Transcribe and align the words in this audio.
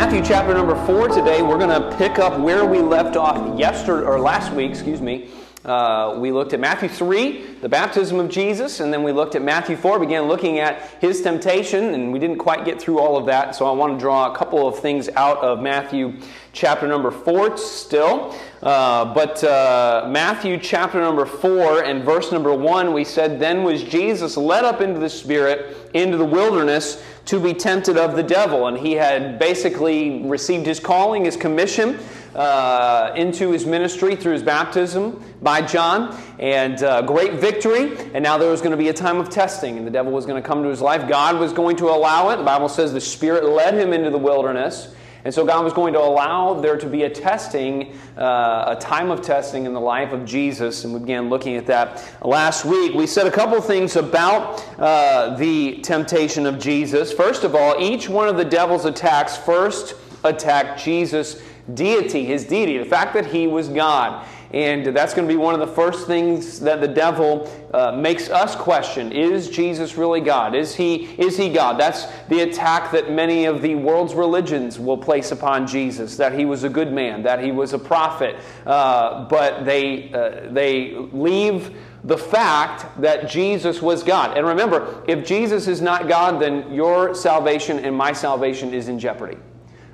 Matthew 0.00 0.24
chapter 0.24 0.54
number 0.54 0.74
four 0.86 1.08
today, 1.08 1.42
we're 1.42 1.58
going 1.58 1.68
to 1.68 1.94
pick 1.98 2.18
up 2.18 2.40
where 2.40 2.64
we 2.64 2.78
left 2.78 3.16
off 3.16 3.58
yesterday 3.58 4.06
or 4.06 4.18
last 4.18 4.50
week, 4.50 4.70
excuse 4.70 5.02
me. 5.02 5.28
Uh, 5.62 6.16
we 6.18 6.32
looked 6.32 6.54
at 6.54 6.60
Matthew 6.60 6.88
3, 6.88 7.56
the 7.60 7.68
baptism 7.68 8.18
of 8.18 8.30
Jesus, 8.30 8.80
and 8.80 8.90
then 8.90 9.02
we 9.02 9.12
looked 9.12 9.34
at 9.34 9.42
Matthew 9.42 9.76
4, 9.76 9.98
began 9.98 10.22
looking 10.22 10.58
at 10.58 10.80
his 11.02 11.20
temptation, 11.20 11.92
and 11.92 12.10
we 12.10 12.18
didn't 12.18 12.38
quite 12.38 12.64
get 12.64 12.80
through 12.80 12.98
all 12.98 13.18
of 13.18 13.26
that, 13.26 13.54
so 13.54 13.66
I 13.66 13.72
want 13.72 13.92
to 13.92 13.98
draw 13.98 14.32
a 14.32 14.34
couple 14.34 14.66
of 14.66 14.78
things 14.78 15.10
out 15.16 15.36
of 15.38 15.60
Matthew 15.60 16.14
chapter 16.54 16.88
number 16.88 17.10
4 17.10 17.58
still. 17.58 18.34
Uh, 18.62 19.12
but 19.12 19.44
uh, 19.44 20.08
Matthew 20.08 20.56
chapter 20.56 20.98
number 20.98 21.26
4 21.26 21.84
and 21.84 22.04
verse 22.04 22.32
number 22.32 22.54
1, 22.54 22.94
we 22.94 23.04
said, 23.04 23.38
Then 23.38 23.62
was 23.62 23.82
Jesus 23.82 24.38
led 24.38 24.64
up 24.64 24.80
into 24.80 24.98
the 24.98 25.10
Spirit 25.10 25.76
into 25.92 26.16
the 26.16 26.24
wilderness 26.24 27.02
to 27.26 27.38
be 27.38 27.52
tempted 27.52 27.96
of 27.96 28.16
the 28.16 28.22
devil. 28.22 28.66
And 28.66 28.78
he 28.78 28.92
had 28.92 29.38
basically 29.38 30.22
received 30.22 30.66
his 30.66 30.80
calling, 30.80 31.24
his 31.24 31.36
commission 31.36 31.98
uh, 32.34 33.12
into 33.16 33.50
his 33.50 33.66
ministry 33.66 34.16
through 34.16 34.32
his 34.32 34.42
baptism 34.42 35.22
by 35.42 35.62
John, 35.62 36.16
and 36.38 36.82
uh, 36.82 37.02
great 37.02 37.34
victory. 37.34 37.96
And 38.14 38.22
now 38.22 38.38
there 38.38 38.50
was 38.50 38.60
going 38.60 38.72
to 38.72 38.76
be 38.76 38.88
a 38.88 38.94
time 38.94 39.18
of 39.18 39.28
testing, 39.28 39.78
and 39.78 39.86
the 39.86 39.90
devil 39.90 40.12
was 40.12 40.26
going 40.26 40.40
to 40.40 40.46
come 40.46 40.62
to 40.62 40.68
his 40.68 40.80
life. 40.80 41.08
God 41.08 41.38
was 41.38 41.52
going 41.52 41.76
to 41.76 41.86
allow 41.86 42.30
it. 42.30 42.36
The 42.36 42.44
Bible 42.44 42.68
says 42.68 42.92
the 42.92 43.00
Spirit 43.00 43.44
led 43.44 43.74
him 43.74 43.92
into 43.92 44.10
the 44.10 44.18
wilderness. 44.18 44.94
And 45.24 45.34
so 45.34 45.44
God 45.44 45.64
was 45.64 45.74
going 45.74 45.92
to 45.92 46.00
allow 46.00 46.54
there 46.54 46.78
to 46.78 46.86
be 46.86 47.02
a 47.02 47.10
testing, 47.10 47.94
uh, 48.16 48.74
a 48.76 48.80
time 48.80 49.10
of 49.10 49.20
testing 49.20 49.66
in 49.66 49.74
the 49.74 49.80
life 49.80 50.12
of 50.12 50.24
Jesus. 50.24 50.84
And 50.84 50.94
we 50.94 51.00
began 51.00 51.28
looking 51.28 51.56
at 51.56 51.66
that 51.66 52.02
last 52.22 52.64
week. 52.64 52.94
We 52.94 53.06
said 53.06 53.26
a 53.26 53.30
couple 53.30 53.60
things 53.60 53.96
about 53.96 54.64
uh, 54.78 55.36
the 55.36 55.80
temptation 55.80 56.46
of 56.46 56.58
Jesus. 56.58 57.12
First 57.12 57.44
of 57.44 57.54
all, 57.54 57.76
each 57.78 58.08
one 58.08 58.28
of 58.28 58.38
the 58.38 58.46
devil's 58.46 58.86
attacks 58.86 59.36
first 59.36 59.94
attacked 60.24 60.82
Jesus' 60.82 61.42
deity, 61.74 62.24
his 62.24 62.44
deity, 62.44 62.78
the 62.78 62.84
fact 62.84 63.14
that 63.14 63.26
he 63.26 63.46
was 63.46 63.68
God. 63.68 64.26
And 64.52 64.84
that's 64.86 65.14
going 65.14 65.28
to 65.28 65.32
be 65.32 65.38
one 65.38 65.54
of 65.54 65.60
the 65.60 65.72
first 65.74 66.08
things 66.08 66.58
that 66.60 66.80
the 66.80 66.88
devil 66.88 67.48
uh, 67.72 67.92
makes 67.92 68.28
us 68.28 68.56
question. 68.56 69.12
Is 69.12 69.48
Jesus 69.48 69.96
really 69.96 70.20
God? 70.20 70.56
Is 70.56 70.74
he, 70.74 71.04
is 71.18 71.36
he 71.36 71.50
God? 71.50 71.78
That's 71.78 72.06
the 72.28 72.40
attack 72.40 72.90
that 72.90 73.12
many 73.12 73.44
of 73.44 73.62
the 73.62 73.76
world's 73.76 74.12
religions 74.12 74.80
will 74.80 74.98
place 74.98 75.30
upon 75.30 75.68
Jesus, 75.68 76.16
that 76.16 76.36
he 76.36 76.46
was 76.46 76.64
a 76.64 76.68
good 76.68 76.92
man, 76.92 77.22
that 77.22 77.44
he 77.44 77.52
was 77.52 77.74
a 77.74 77.78
prophet. 77.78 78.34
Uh, 78.66 79.28
but 79.28 79.64
they, 79.64 80.12
uh, 80.12 80.52
they 80.52 80.96
leave 81.12 81.76
the 82.02 82.18
fact 82.18 83.00
that 83.00 83.28
Jesus 83.28 83.80
was 83.80 84.02
God. 84.02 84.36
And 84.36 84.44
remember, 84.44 85.04
if 85.06 85.24
Jesus 85.24 85.68
is 85.68 85.80
not 85.80 86.08
God, 86.08 86.42
then 86.42 86.72
your 86.72 87.14
salvation 87.14 87.78
and 87.78 87.94
my 87.94 88.12
salvation 88.12 88.74
is 88.74 88.88
in 88.88 88.98
jeopardy. 88.98 89.36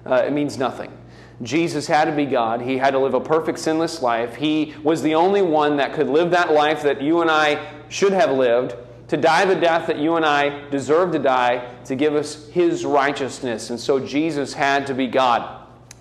Uh, 0.07 0.23
it 0.27 0.33
means 0.33 0.57
nothing. 0.57 0.97
Jesus 1.43 1.87
had 1.87 2.07
to 2.07 2.13
be 2.13 2.25
God. 2.25 2.63
He 2.63 2.79
had 2.79 2.93
to 2.93 2.99
live 2.99 3.15
a 3.15 3.21
perfect, 3.21 3.59
sinless 3.59 4.01
life. 4.01 4.37
He 4.37 4.75
was 4.83 5.03
the 5.03 5.15
only 5.15 5.43
one 5.43 5.77
that 5.77 5.93
could 5.93 6.09
live 6.09 6.31
that 6.31 6.53
life 6.53 6.83
that 6.83 7.03
you 7.03 7.21
and 7.21 7.31
I 7.31 7.73
should 7.89 8.13
have 8.13 8.31
lived, 8.31 8.75
to 9.09 9.17
die 9.17 9.45
the 9.45 9.55
death 9.55 9.87
that 9.87 9.99
you 9.99 10.17
and 10.17 10.25
I 10.25 10.69
deserve 10.71 11.13
to 11.13 11.19
die, 11.19 11.75
to 11.85 11.95
give 11.95 12.15
us 12.15 12.49
His 12.49 12.85
righteousness. 12.85 13.71
And 13.71 13.79
so 13.79 14.01
Jesus 14.01 14.55
had 14.55 14.87
to 14.87 14.95
be 14.95 15.07
God. 15.07 15.56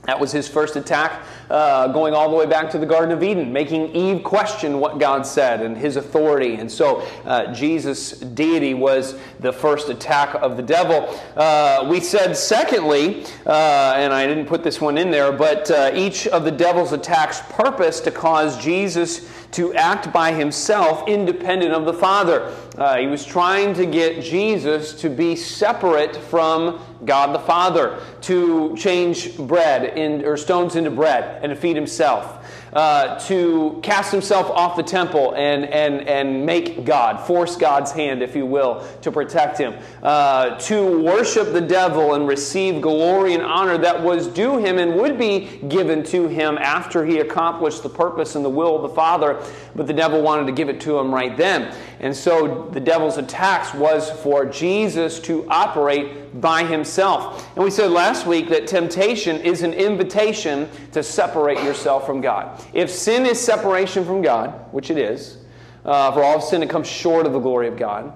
That 0.05 0.19
was 0.19 0.31
his 0.31 0.47
first 0.47 0.75
attack, 0.75 1.23
uh, 1.49 1.87
going 1.87 2.13
all 2.13 2.29
the 2.29 2.35
way 2.35 2.45
back 2.45 2.69
to 2.71 2.77
the 2.77 2.85
Garden 2.85 3.11
of 3.11 3.23
Eden, 3.23 3.51
making 3.51 3.95
Eve 3.95 4.23
question 4.23 4.79
what 4.79 4.99
God 4.99 5.25
said 5.25 5.61
and 5.61 5.75
his 5.75 5.95
authority. 5.95 6.55
And 6.55 6.71
so 6.71 7.01
uh, 7.25 7.51
Jesus' 7.53 8.11
deity 8.11 8.75
was 8.75 9.17
the 9.39 9.51
first 9.51 9.89
attack 9.89 10.35
of 10.35 10.57
the 10.57 10.63
devil. 10.63 11.19
Uh, 11.35 11.87
we 11.89 11.99
said, 11.99 12.37
secondly, 12.37 13.25
uh, 13.47 13.93
and 13.95 14.13
I 14.13 14.27
didn't 14.27 14.45
put 14.45 14.63
this 14.63 14.79
one 14.79 14.97
in 14.97 15.09
there, 15.09 15.31
but 15.31 15.71
uh, 15.71 15.91
each 15.95 16.27
of 16.27 16.43
the 16.43 16.51
devil's 16.51 16.91
attacks 16.91 17.41
purpose 17.49 17.99
to 18.01 18.11
cause 18.11 18.63
Jesus 18.63 19.27
to 19.51 19.73
act 19.73 20.11
by 20.11 20.31
himself 20.31 21.07
independent 21.07 21.73
of 21.73 21.85
the 21.85 21.93
Father. 21.93 22.55
Uh, 22.77 22.97
he 22.97 23.07
was 23.07 23.25
trying 23.25 23.73
to 23.73 23.85
get 23.85 24.23
Jesus 24.23 24.93
to 25.01 25.09
be 25.09 25.35
separate 25.35 26.15
from 26.15 26.79
God 27.05 27.33
the 27.33 27.39
Father, 27.39 28.01
to 28.21 28.75
change 28.77 29.37
bread 29.37 29.97
in, 29.97 30.25
or 30.25 30.37
stones 30.37 30.75
into 30.75 30.91
bread 30.91 31.43
and 31.43 31.49
to 31.51 31.55
feed 31.55 31.75
himself 31.75 32.44
uh, 32.75 33.17
to 33.19 33.79
cast 33.81 34.11
himself 34.11 34.51
off 34.51 34.75
the 34.75 34.83
temple 34.83 35.33
and, 35.35 35.63
and, 35.65 36.07
and 36.07 36.45
make 36.45 36.83
God, 36.83 37.25
force 37.25 37.55
God's 37.55 37.91
hand, 37.91 38.21
if 38.21 38.35
you 38.35 38.45
will, 38.45 38.85
to 39.01 39.11
protect 39.11 39.57
him, 39.57 39.75
uh, 40.03 40.57
to 40.59 41.01
worship 41.01 41.53
the 41.53 41.61
devil 41.61 42.15
and 42.15 42.27
receive 42.27 42.81
glory 42.81 43.33
and 43.33 43.41
honor 43.41 43.77
that 43.77 44.03
was 44.03 44.27
due 44.27 44.57
him 44.57 44.77
and 44.77 44.95
would 44.95 45.17
be 45.17 45.57
given 45.69 46.03
to 46.03 46.27
him 46.27 46.57
after 46.57 47.05
he 47.05 47.19
accomplished 47.19 47.81
the 47.81 47.89
purpose 47.89 48.35
and 48.35 48.43
the 48.43 48.49
will 48.49 48.75
of 48.75 48.81
the 48.81 48.89
Father, 48.89 49.41
but 49.73 49.87
the 49.87 49.93
devil 49.93 50.21
wanted 50.21 50.45
to 50.45 50.51
give 50.51 50.67
it 50.67 50.81
to 50.81 50.99
him 50.99 51.13
right 51.13 51.37
then. 51.37 51.73
And 52.05 52.15
so 52.15 52.69
the 52.71 52.79
devil's 52.79 53.17
attacks 53.17 53.73
was 53.73 54.11
for 54.21 54.45
Jesus 54.45 55.19
to 55.21 55.43
operate 55.49 56.39
by 56.39 56.63
himself. 56.63 57.49
And 57.55 57.63
we 57.63 57.71
said 57.71 57.89
last 57.89 58.27
week 58.27 58.47
that 58.49 58.67
temptation 58.67 59.41
is 59.41 59.63
an 59.63 59.73
invitation 59.73 60.69
to 60.91 61.01
separate 61.01 61.63
yourself 61.63 62.05
from 62.05 62.21
God. 62.21 62.63
If 62.73 62.91
sin 62.91 63.25
is 63.25 63.41
separation 63.41 64.05
from 64.05 64.21
God, 64.21 64.71
which 64.71 64.91
it 64.91 64.99
is, 64.99 65.39
uh, 65.83 66.11
for 66.11 66.23
all 66.23 66.37
of 66.37 66.43
sin 66.43 66.61
it 66.61 66.69
comes 66.69 66.87
short 66.87 67.25
of 67.25 67.33
the 67.33 67.39
glory 67.39 67.67
of 67.67 67.75
God, 67.75 68.13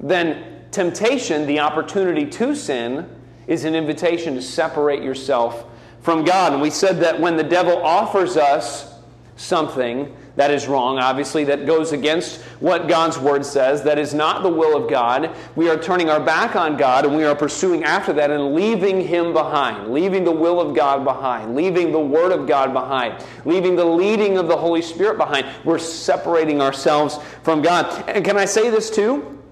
then 0.00 0.62
temptation, 0.70 1.46
the 1.46 1.58
opportunity 1.58 2.24
to 2.24 2.56
sin, 2.56 3.14
is 3.46 3.64
an 3.64 3.74
invitation 3.74 4.36
to 4.36 4.40
separate 4.40 5.02
yourself 5.02 5.66
from 6.00 6.24
God. 6.24 6.54
And 6.54 6.62
we 6.62 6.70
said 6.70 6.98
that 7.00 7.20
when 7.20 7.36
the 7.36 7.44
devil 7.44 7.76
offers 7.82 8.38
us 8.38 8.94
something, 9.36 10.16
that 10.38 10.52
is 10.52 10.68
wrong, 10.68 11.00
obviously, 11.00 11.42
that 11.42 11.66
goes 11.66 11.90
against 11.90 12.40
what 12.60 12.86
God's 12.86 13.18
Word 13.18 13.44
says, 13.44 13.82
that 13.82 13.98
is 13.98 14.14
not 14.14 14.44
the 14.44 14.48
will 14.48 14.80
of 14.80 14.88
God. 14.88 15.34
We 15.56 15.68
are 15.68 15.76
turning 15.76 16.08
our 16.08 16.20
back 16.20 16.54
on 16.54 16.76
God 16.76 17.04
and 17.04 17.16
we 17.16 17.24
are 17.24 17.34
pursuing 17.34 17.82
after 17.82 18.12
that 18.12 18.30
and 18.30 18.54
leaving 18.54 19.00
Him 19.00 19.32
behind, 19.32 19.92
leaving 19.92 20.22
the 20.22 20.30
will 20.30 20.60
of 20.60 20.76
God 20.76 21.02
behind, 21.02 21.56
leaving 21.56 21.90
the 21.90 21.98
Word 21.98 22.30
of 22.30 22.46
God 22.46 22.72
behind, 22.72 23.20
leaving 23.46 23.74
the 23.74 23.84
leading 23.84 24.38
of 24.38 24.46
the 24.46 24.56
Holy 24.56 24.80
Spirit 24.80 25.18
behind. 25.18 25.44
We're 25.64 25.80
separating 25.80 26.62
ourselves 26.62 27.18
from 27.42 27.60
God. 27.60 28.08
And 28.08 28.24
can 28.24 28.36
I 28.36 28.44
say 28.44 28.70
this 28.70 28.90
too? 28.90 29.42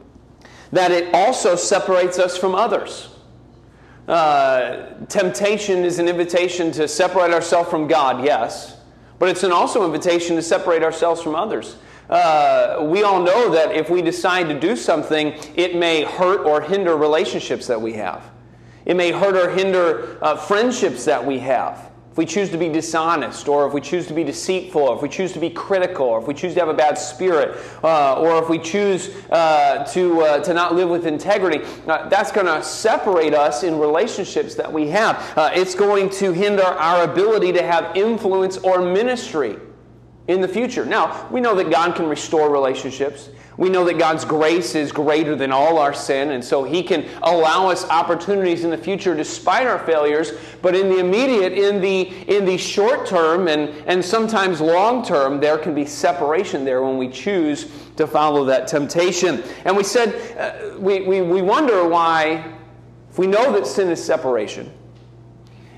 That 0.71 0.93
it 0.93 1.13
also 1.13 1.57
separates 1.57 2.21
us 2.21 2.39
from 2.39 2.55
others. 2.55 3.09
Uh, 4.07 4.95
temptation 5.09 5.85
is 5.85 5.99
an 5.99 6.07
invitation 6.07 6.71
to 6.71 6.87
separate 6.87 7.33
ourselves 7.33 7.69
from 7.69 7.89
God, 7.89 8.25
yes. 8.25 8.76
But 9.19 9.29
it's 9.31 9.43
an 9.43 9.53
also 9.53 9.85
invitation 9.85 10.37
to 10.37 10.43
separate 10.43 10.83
ourselves 10.83 11.23
from 11.23 11.35
others. 11.35 11.77
Uh, 12.09 12.87
we 12.89 13.03
all 13.03 13.23
know 13.23 13.51
that 13.51 13.73
if 13.75 13.91
we 13.91 14.03
decide 14.03 14.49
to 14.49 14.59
do 14.59 14.77
something, 14.77 15.35
it 15.57 15.75
may 15.75 16.05
hurt 16.05 16.47
or 16.47 16.61
hinder 16.61 16.97
relationships 16.97 17.67
that 17.67 17.81
we 17.81 17.95
have. 17.95 18.23
It 18.85 18.97
may 18.97 19.11
hurt 19.11 19.37
or 19.37 19.51
hinder 19.51 20.19
uh, 20.23 20.37
friendships 20.37 21.05
that 21.07 21.25
we 21.25 21.41
have. 21.41 21.91
If 22.17 22.19
we 22.21 22.25
choose 22.25 22.49
to 22.49 22.57
be 22.57 22.71
dishonest, 22.71 23.47
or 23.47 23.67
if 23.67 23.75
we 23.75 23.81
choose 23.83 24.07
to 24.07 24.15
be 24.15 24.25
deceitful, 24.25 24.81
or 24.81 24.97
if 24.97 25.03
we 25.03 25.09
choose 25.11 25.35
to 25.35 25.39
be 25.39 25.51
critical, 25.51 26.07
or 26.07 26.19
if 26.19 26.27
we 26.27 26.33
choose 26.33 26.55
to 26.55 26.61
have 26.61 26.71
a 26.71 26.73
bad 26.73 26.97
spirit, 26.97 27.63
uh, 27.85 28.19
or 28.19 28.43
if 28.43 28.49
we 28.49 28.59
choose 28.59 29.15
uh, 29.29 29.85
to, 29.93 30.23
uh, 30.23 30.39
to 30.39 30.55
not 30.55 30.75
live 30.75 30.89
with 30.89 31.07
integrity, 31.07 31.63
uh, 31.87 32.09
that's 32.09 32.33
going 32.33 32.47
to 32.47 32.63
separate 32.63 33.35
us 33.35 33.65
in 33.65 33.79
relationships 33.79 34.55
that 34.55 34.73
we 34.73 34.89
have. 34.89 35.31
Uh, 35.37 35.51
it's 35.53 35.75
going 35.75 36.09
to 36.09 36.33
hinder 36.33 36.63
our 36.63 37.05
ability 37.05 37.53
to 37.53 37.63
have 37.63 37.95
influence 37.95 38.57
or 38.57 38.81
ministry 38.81 39.59
in 40.29 40.41
the 40.41 40.49
future. 40.49 40.87
Now, 40.87 41.29
we 41.31 41.43
know 41.43 41.55
that 41.57 41.71
God 41.71 41.97
can 41.97 42.09
restore 42.09 42.51
relationships. 42.51 43.29
We 43.59 43.71
know 43.71 43.85
that 43.85 43.99
God's 43.99 44.27
grace 44.27 44.75
is 44.75 44.93
greater 44.93 45.35
than 45.35 45.51
all 45.51 45.79
our 45.79 45.95
sin, 45.95 46.33
and 46.33 46.45
so 46.45 46.63
He 46.63 46.83
can 46.83 47.07
allow 47.23 47.69
us 47.69 47.89
opportunities 47.89 48.65
in 48.65 48.71
the 48.71 48.77
future 48.77 49.15
despite 49.15 49.67
our 49.67 49.79
failures. 49.79 50.33
But 50.61 50.77
in 50.77 50.91
the 50.91 50.99
immediate, 50.99 51.55
in 51.55 51.81
the, 51.81 52.03
in 52.29 52.45
the 52.45 52.59
short 52.59 53.07
term, 53.07 53.49
and, 53.49 53.71
and 53.87 54.05
sometimes 54.05 54.61
long 54.61 55.03
term, 55.03 55.41
there 55.41 55.57
can 55.57 55.75
be 55.75 55.87
separation 55.87 56.67
there 56.67 56.83
when 56.83 56.99
we 56.99 57.09
choose 57.09 57.73
to 57.97 58.07
follow 58.07 58.45
that 58.45 58.67
temptation. 58.67 59.43
And 59.65 59.75
we 59.75 59.85
said, 59.85 60.37
uh, 60.37 60.79
we, 60.79 61.01
we, 61.01 61.23
we 61.23 61.41
wonder 61.41 61.89
why, 61.89 62.53
if 63.11 63.19
we 63.19 63.27
know 63.27 63.53
that 63.53 63.67
sin 63.67 63.89
is 63.89 64.05
separation, 64.05 64.71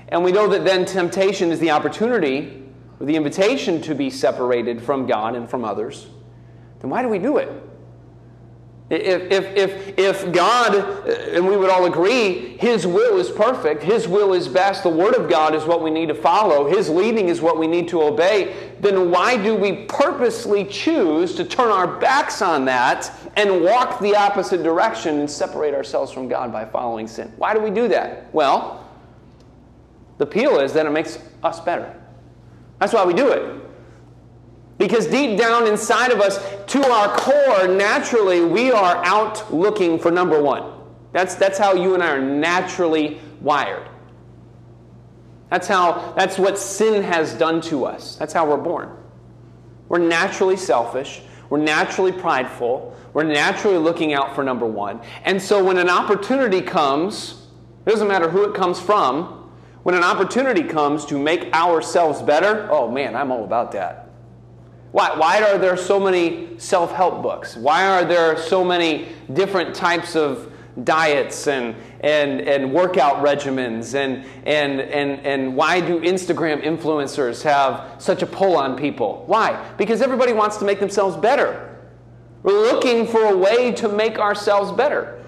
and 0.09 0.21
we 0.21 0.33
know 0.33 0.49
that 0.49 0.65
then 0.65 0.83
temptation 0.83 1.49
is 1.49 1.59
the 1.59 1.71
opportunity, 1.71 2.61
or 2.99 3.05
the 3.05 3.15
invitation 3.15 3.81
to 3.83 3.95
be 3.95 4.09
separated 4.09 4.81
from 4.81 5.05
God 5.05 5.35
and 5.35 5.49
from 5.49 5.63
others, 5.63 6.07
then 6.81 6.89
why 6.89 7.01
do 7.01 7.07
we 7.07 7.19
do 7.19 7.37
it? 7.37 7.49
If, 8.89 9.31
if, 9.31 9.55
if, 9.55 9.99
if 9.99 10.31
God, 10.33 10.73
and 11.07 11.47
we 11.47 11.55
would 11.55 11.69
all 11.69 11.85
agree, 11.85 12.57
His 12.57 12.87
will 12.87 13.19
is 13.19 13.29
perfect, 13.29 13.83
His 13.83 14.07
will 14.07 14.33
is 14.33 14.47
best, 14.47 14.81
the 14.81 14.89
Word 14.89 15.13
of 15.13 15.29
God 15.29 15.53
is 15.53 15.65
what 15.65 15.83
we 15.83 15.91
need 15.91 16.07
to 16.07 16.15
follow, 16.15 16.67
His 16.67 16.89
leading 16.89 17.29
is 17.29 17.39
what 17.39 17.59
we 17.59 17.67
need 17.67 17.87
to 17.89 18.01
obey, 18.01 18.55
then 18.79 19.11
why 19.11 19.37
do 19.37 19.55
we 19.55 19.85
purposely 19.85 20.65
choose 20.65 21.35
to 21.35 21.45
turn 21.45 21.69
our 21.69 21.99
backs 21.99 22.41
on 22.41 22.65
that 22.65 23.11
and 23.35 23.63
walk 23.63 23.99
the 23.99 24.15
opposite 24.15 24.63
direction 24.63 25.19
and 25.19 25.29
separate 25.29 25.75
ourselves 25.75 26.11
from 26.11 26.27
God 26.27 26.51
by 26.51 26.65
following 26.65 27.07
sin? 27.07 27.31
Why 27.37 27.53
do 27.53 27.59
we 27.59 27.69
do 27.69 27.87
that? 27.89 28.33
Well, 28.33 28.89
The 30.17 30.25
appeal 30.25 30.59
is 30.59 30.73
that 30.73 30.85
it 30.85 30.91
makes 30.91 31.19
us 31.43 31.59
better. 31.59 31.95
That's 32.79 32.93
why 32.93 33.05
we 33.05 33.13
do 33.13 33.29
it. 33.29 33.68
Because 34.79 35.05
deep 35.05 35.37
down 35.37 35.67
inside 35.67 36.11
of 36.11 36.21
us, 36.21 36.39
to 36.67 36.83
our 36.89 37.15
core, 37.15 37.67
naturally, 37.67 38.43
we 38.43 38.71
are 38.71 39.05
out 39.05 39.53
looking 39.53 39.99
for 39.99 40.09
number 40.09 40.41
one. 40.41 40.63
That's, 41.11 41.35
that's 41.35 41.59
how 41.59 41.73
you 41.73 41.93
and 41.93 42.01
I 42.01 42.13
are 42.13 42.21
naturally 42.21 43.19
wired. 43.41 43.87
That's 45.49 45.67
how 45.67 46.13
that's 46.15 46.37
what 46.37 46.57
sin 46.57 47.03
has 47.03 47.33
done 47.33 47.61
to 47.61 47.85
us. 47.85 48.15
That's 48.15 48.33
how 48.33 48.47
we're 48.47 48.57
born. 48.57 48.95
We're 49.89 49.97
naturally 49.97 50.55
selfish, 50.55 51.21
we're 51.49 51.57
naturally 51.57 52.11
prideful, 52.11 52.95
we're 53.13 53.23
naturally 53.23 53.79
looking 53.79 54.13
out 54.13 54.35
for 54.35 54.43
number 54.43 54.67
1. 54.67 55.01
And 55.25 55.41
so 55.41 55.63
when 55.63 55.77
an 55.77 55.89
opportunity 55.89 56.61
comes, 56.61 57.47
it 57.85 57.89
doesn't 57.89 58.07
matter 58.07 58.29
who 58.29 58.43
it 58.43 58.53
comes 58.53 58.79
from, 58.79 59.49
when 59.81 59.95
an 59.95 60.03
opportunity 60.03 60.61
comes 60.61 61.05
to 61.07 61.17
make 61.17 61.51
ourselves 61.53 62.21
better, 62.21 62.67
oh 62.69 62.91
man, 62.91 63.15
I'm 63.15 63.31
all 63.31 63.43
about 63.43 63.71
that. 63.71 64.08
Why, 64.91 65.15
why 65.15 65.43
are 65.43 65.57
there 65.57 65.77
so 65.77 65.99
many 65.99 66.57
self 66.57 66.91
help 66.91 67.21
books? 67.21 67.55
Why 67.55 67.87
are 67.87 68.05
there 68.05 68.37
so 68.37 68.63
many 68.63 69.09
different 69.33 69.75
types 69.75 70.15
of 70.15 70.51
diets 70.83 71.47
and, 71.47 71.75
and, 71.99 72.41
and 72.41 72.73
workout 72.73 73.23
regimens? 73.23 73.93
And, 73.93 74.25
and, 74.47 74.81
and, 74.81 75.25
and 75.25 75.55
why 75.55 75.79
do 75.79 75.99
Instagram 75.99 76.63
influencers 76.63 77.43
have 77.43 78.01
such 78.01 78.23
a 78.23 78.25
pull 78.25 78.57
on 78.57 78.75
people? 78.75 79.23
Why? 79.27 79.63
Because 79.77 80.01
everybody 80.01 80.33
wants 80.33 80.57
to 80.57 80.65
make 80.65 80.79
themselves 80.79 81.15
better. 81.15 81.77
We're 82.41 82.61
looking 82.61 83.05
for 83.05 83.25
a 83.25 83.37
way 83.37 83.71
to 83.73 83.89
make 83.89 84.17
ourselves 84.17 84.71
better. 84.71 85.23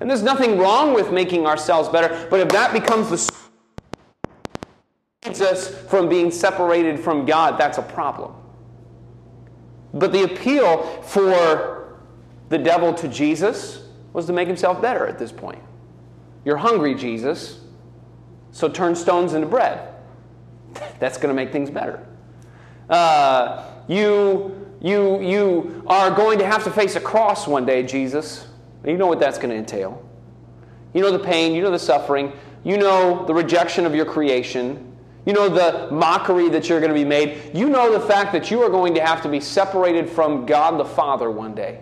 And 0.00 0.10
there's 0.10 0.22
nothing 0.22 0.58
wrong 0.58 0.92
with 0.94 1.12
making 1.12 1.46
ourselves 1.46 1.88
better, 1.88 2.26
but 2.30 2.40
if 2.40 2.48
that 2.50 2.72
becomes 2.72 3.10
the 3.10 3.40
keeps 5.22 5.40
us 5.42 5.68
from 5.68 6.08
being 6.08 6.30
separated 6.30 6.98
from 6.98 7.26
God, 7.26 7.58
that's 7.58 7.76
a 7.76 7.82
problem. 7.82 8.39
But 9.92 10.12
the 10.12 10.24
appeal 10.24 10.82
for 11.02 11.98
the 12.48 12.58
devil 12.58 12.94
to 12.94 13.08
Jesus 13.08 13.84
was 14.12 14.26
to 14.26 14.32
make 14.32 14.48
himself 14.48 14.80
better 14.80 15.06
at 15.06 15.18
this 15.18 15.32
point. 15.32 15.62
You're 16.44 16.56
hungry, 16.56 16.94
Jesus, 16.94 17.60
so 18.52 18.68
turn 18.68 18.94
stones 18.94 19.34
into 19.34 19.46
bread. 19.46 19.94
That's 20.98 21.18
going 21.18 21.28
to 21.28 21.34
make 21.34 21.52
things 21.52 21.70
better. 21.70 22.06
Uh, 22.88 23.64
you, 23.88 24.68
you, 24.80 25.20
you 25.20 25.84
are 25.86 26.10
going 26.10 26.38
to 26.38 26.46
have 26.46 26.64
to 26.64 26.70
face 26.70 26.96
a 26.96 27.00
cross 27.00 27.46
one 27.46 27.64
day, 27.66 27.82
Jesus. 27.82 28.46
You 28.84 28.96
know 28.96 29.06
what 29.06 29.20
that's 29.20 29.36
going 29.36 29.50
to 29.50 29.56
entail. 29.56 30.02
You 30.94 31.02
know 31.02 31.12
the 31.12 31.18
pain, 31.18 31.54
you 31.54 31.62
know 31.62 31.70
the 31.70 31.78
suffering, 31.78 32.32
you 32.64 32.78
know 32.78 33.24
the 33.26 33.34
rejection 33.34 33.86
of 33.86 33.94
your 33.94 34.06
creation, 34.06 34.89
you 35.26 35.32
know 35.32 35.48
the 35.48 35.88
mockery 35.92 36.48
that 36.48 36.68
you're 36.68 36.80
going 36.80 36.92
to 36.92 36.98
be 36.98 37.04
made. 37.04 37.54
You 37.54 37.68
know 37.68 37.92
the 37.92 38.00
fact 38.06 38.32
that 38.32 38.50
you 38.50 38.62
are 38.62 38.70
going 38.70 38.94
to 38.94 39.04
have 39.04 39.22
to 39.22 39.28
be 39.28 39.40
separated 39.40 40.08
from 40.08 40.46
God 40.46 40.78
the 40.78 40.84
Father 40.84 41.30
one 41.30 41.54
day. 41.54 41.80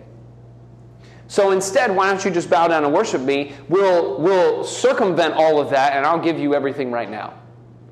So 1.27 1.51
instead, 1.51 1.95
why 1.95 2.09
don't 2.09 2.25
you 2.25 2.31
just 2.31 2.49
bow 2.49 2.67
down 2.67 2.83
and 2.83 2.93
worship 2.93 3.21
me? 3.21 3.53
We'll, 3.69 4.19
we'll 4.19 4.63
circumvent 4.63 5.35
all 5.35 5.61
of 5.61 5.69
that, 5.69 5.93
and 5.93 6.05
I'll 6.05 6.19
give 6.19 6.39
you 6.39 6.55
everything 6.55 6.91
right 6.91 7.09
now. 7.09 7.35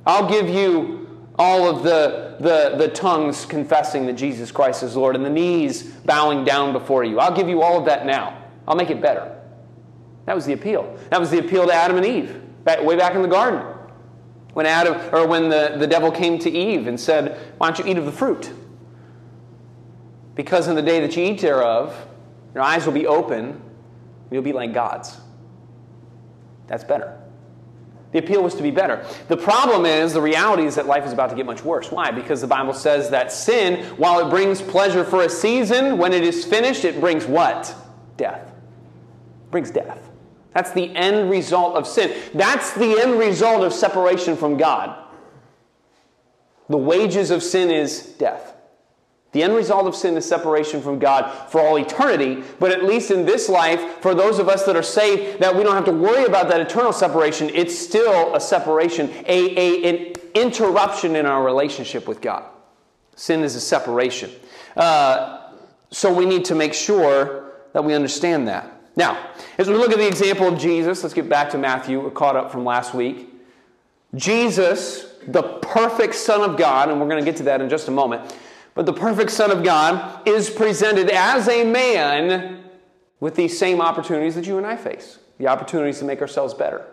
I'll 0.08 0.28
give 0.28 0.50
you 0.50 1.08
all 1.38 1.70
of 1.70 1.84
the, 1.84 2.38
the, 2.40 2.78
the 2.78 2.88
tongues 2.88 3.46
confessing 3.46 4.08
that 4.08 4.14
Jesus 4.14 4.52
Christ 4.52 4.82
is 4.82 4.96
Lord 4.96 5.16
and 5.16 5.24
the 5.24 5.30
knees 5.30 5.84
bowing 5.84 6.46
down 6.46 6.74
before 6.74 7.04
you. 7.04 7.20
I'll 7.20 7.36
give 7.36 7.48
you 7.48 7.62
all 7.62 7.78
of 7.78 7.86
that 7.86 8.08
now. 8.08 8.44
I'll 8.68 8.76
make 8.76 8.90
it 8.90 9.02
better. 9.02 9.40
That 10.26 10.36
was 10.36 10.46
the 10.46 10.54
appeal. 10.54 10.98
That 11.12 11.20
was 11.20 11.30
the 11.30 11.38
appeal 11.38 11.68
to 11.68 11.74
Adam 11.74 11.96
and 11.98 12.06
Eve, 12.06 12.42
back, 12.64 12.82
way 12.82 12.96
back 12.96 13.14
in 13.14 13.22
the 13.22 13.28
garden. 13.28 13.77
When 14.58 14.66
Adam 14.66 15.00
or 15.14 15.28
when 15.28 15.50
the, 15.50 15.76
the 15.78 15.86
devil 15.86 16.10
came 16.10 16.40
to 16.40 16.50
Eve 16.50 16.88
and 16.88 17.00
said, 17.00 17.38
Why 17.60 17.70
don't 17.70 17.78
you 17.78 17.92
eat 17.92 18.00
of 18.00 18.06
the 18.06 18.12
fruit? 18.12 18.52
Because 20.34 20.68
in 20.68 20.74
the 20.76 20.82
day 20.82 21.00
that 21.02 21.16
you 21.16 21.26
eat 21.26 21.42
thereof, 21.42 21.96
your 22.56 22.64
eyes 22.64 22.84
will 22.84 22.94
be 22.94 23.06
open, 23.06 23.50
and 23.50 24.32
you'll 24.32 24.42
be 24.42 24.54
like 24.54 24.74
gods. 24.74 25.16
That's 26.66 26.84
better. 26.84 27.22
The 28.14 28.18
appeal 28.18 28.42
was 28.42 28.56
to 28.56 28.64
be 28.64 28.72
better. 28.72 29.06
The 29.28 29.38
problem 29.38 29.86
is, 29.86 30.14
the 30.14 30.24
reality 30.24 30.64
is 30.64 30.74
that 30.74 30.88
life 30.88 31.06
is 31.06 31.14
about 31.14 31.30
to 31.30 31.36
get 31.36 31.46
much 31.46 31.64
worse. 31.64 31.92
Why? 31.92 32.10
Because 32.10 32.42
the 32.42 32.48
Bible 32.48 32.74
says 32.74 33.12
that 33.12 33.32
sin, 33.32 33.86
while 33.98 34.26
it 34.26 34.32
brings 34.32 34.60
pleasure 34.60 35.04
for 35.04 35.22
a 35.22 35.30
season, 35.30 36.00
when 36.00 36.14
it 36.14 36.24
is 36.24 36.44
finished, 36.44 36.84
it 36.84 37.00
brings 37.00 37.28
what? 37.28 37.76
Death. 38.18 38.42
It 38.42 39.52
brings 39.52 39.70
death. 39.70 40.07
That's 40.58 40.72
the 40.72 40.90
end 40.96 41.30
result 41.30 41.76
of 41.76 41.86
sin. 41.86 42.20
That's 42.34 42.74
the 42.74 43.00
end 43.00 43.20
result 43.20 43.64
of 43.64 43.72
separation 43.72 44.36
from 44.36 44.58
God. 44.58 44.98
The 46.68 46.78
wages 46.78 47.30
of 47.30 47.44
sin 47.44 47.70
is 47.70 48.02
death. 48.02 48.56
The 49.34 49.44
end 49.44 49.54
result 49.54 49.86
of 49.86 49.96
sin 49.96 50.18
is 50.18 50.26
separation 50.26 50.82
from 50.82 50.98
God 50.98 51.52
for 51.52 51.62
all 51.62 51.78
eternity, 51.78 52.42
but 52.60 52.72
at 52.72 52.86
least 52.86 53.12
in 53.12 53.24
this 53.24 53.50
life, 53.50 54.02
for 54.02 54.16
those 54.16 54.40
of 54.40 54.50
us 54.50 54.66
that 54.66 54.76
are 54.76 54.82
saved, 54.82 55.42
that 55.42 55.56
we 55.56 55.62
don't 55.62 55.76
have 55.76 55.86
to 55.86 55.92
worry 55.92 56.26
about 56.26 56.50
that 56.50 56.60
eternal 56.60 56.92
separation, 56.92 57.52
it's 57.54 57.78
still 57.78 58.34
a 58.34 58.40
separation, 58.40 59.12
a, 59.28 59.60
a, 59.60 59.84
an 59.84 60.16
interruption 60.34 61.16
in 61.16 61.28
our 61.28 61.44
relationship 61.44 62.08
with 62.08 62.20
God. 62.20 62.44
Sin 63.16 63.44
is 63.44 63.54
a 63.54 63.62
separation. 63.62 64.32
Uh, 64.76 65.52
so 65.92 66.12
we 66.12 66.26
need 66.26 66.46
to 66.46 66.56
make 66.56 66.74
sure 66.74 67.52
that 67.74 67.86
we 67.86 67.94
understand 67.94 68.48
that. 68.48 68.74
Now, 68.98 69.30
as 69.60 69.70
we 69.70 69.76
look 69.76 69.92
at 69.92 70.00
the 70.00 70.08
example 70.08 70.48
of 70.48 70.60
Jesus, 70.60 71.04
let's 71.04 71.14
get 71.14 71.30
back 71.30 71.52
to 71.52 71.58
Matthew. 71.58 72.02
We're 72.02 72.10
caught 72.10 72.36
up 72.36 72.52
from 72.52 72.66
last 72.66 72.96
week. 72.96 73.30
Jesus, 74.16 75.14
the 75.28 75.44
perfect 75.44 76.16
Son 76.16 76.42
of 76.42 76.58
God, 76.58 76.90
and 76.90 77.00
we're 77.00 77.08
going 77.08 77.24
to 77.24 77.30
get 77.30 77.38
to 77.38 77.44
that 77.44 77.62
in 77.62 77.70
just 77.70 77.88
a 77.88 77.92
moment, 77.92 78.36
but 78.74 78.88
the 78.88 78.94
perfect 78.94 79.30
Son 79.30 79.52
of 79.52 79.64
God 79.64 80.28
is 80.28 80.50
presented 80.50 81.10
as 81.12 81.48
a 81.48 81.64
man 81.64 82.64
with 83.20 83.36
these 83.36 83.58
same 83.58 83.82
opportunities 83.82 84.34
that 84.34 84.48
you 84.48 84.58
and 84.58 84.66
I 84.66 84.76
face 84.76 85.20
the 85.38 85.48
opportunities 85.48 86.00
to 86.00 86.06
make 86.06 86.20
ourselves 86.20 86.56
better, 86.56 86.84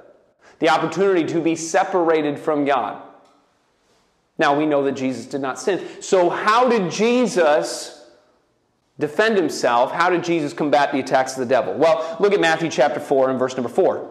the 0.58 0.68
opportunity 0.68 1.24
to 1.24 1.40
be 1.40 1.56
separated 1.56 2.38
from 2.38 2.66
God. 2.66 3.02
Now, 4.36 4.58
we 4.58 4.66
know 4.66 4.82
that 4.84 4.92
Jesus 4.92 5.24
did 5.24 5.40
not 5.40 5.58
sin. 5.58 5.82
So, 6.02 6.28
how 6.28 6.68
did 6.68 6.90
Jesus 6.90 7.93
defend 8.98 9.36
himself, 9.36 9.92
how 9.92 10.10
did 10.10 10.24
Jesus 10.24 10.52
combat 10.52 10.92
the 10.92 11.00
attacks 11.00 11.32
of 11.32 11.40
the 11.40 11.46
devil? 11.46 11.74
Well, 11.74 12.16
look 12.20 12.32
at 12.32 12.40
Matthew 12.40 12.70
chapter 12.70 13.00
4 13.00 13.30
and 13.30 13.38
verse 13.38 13.56
number 13.56 13.68
4. 13.68 14.10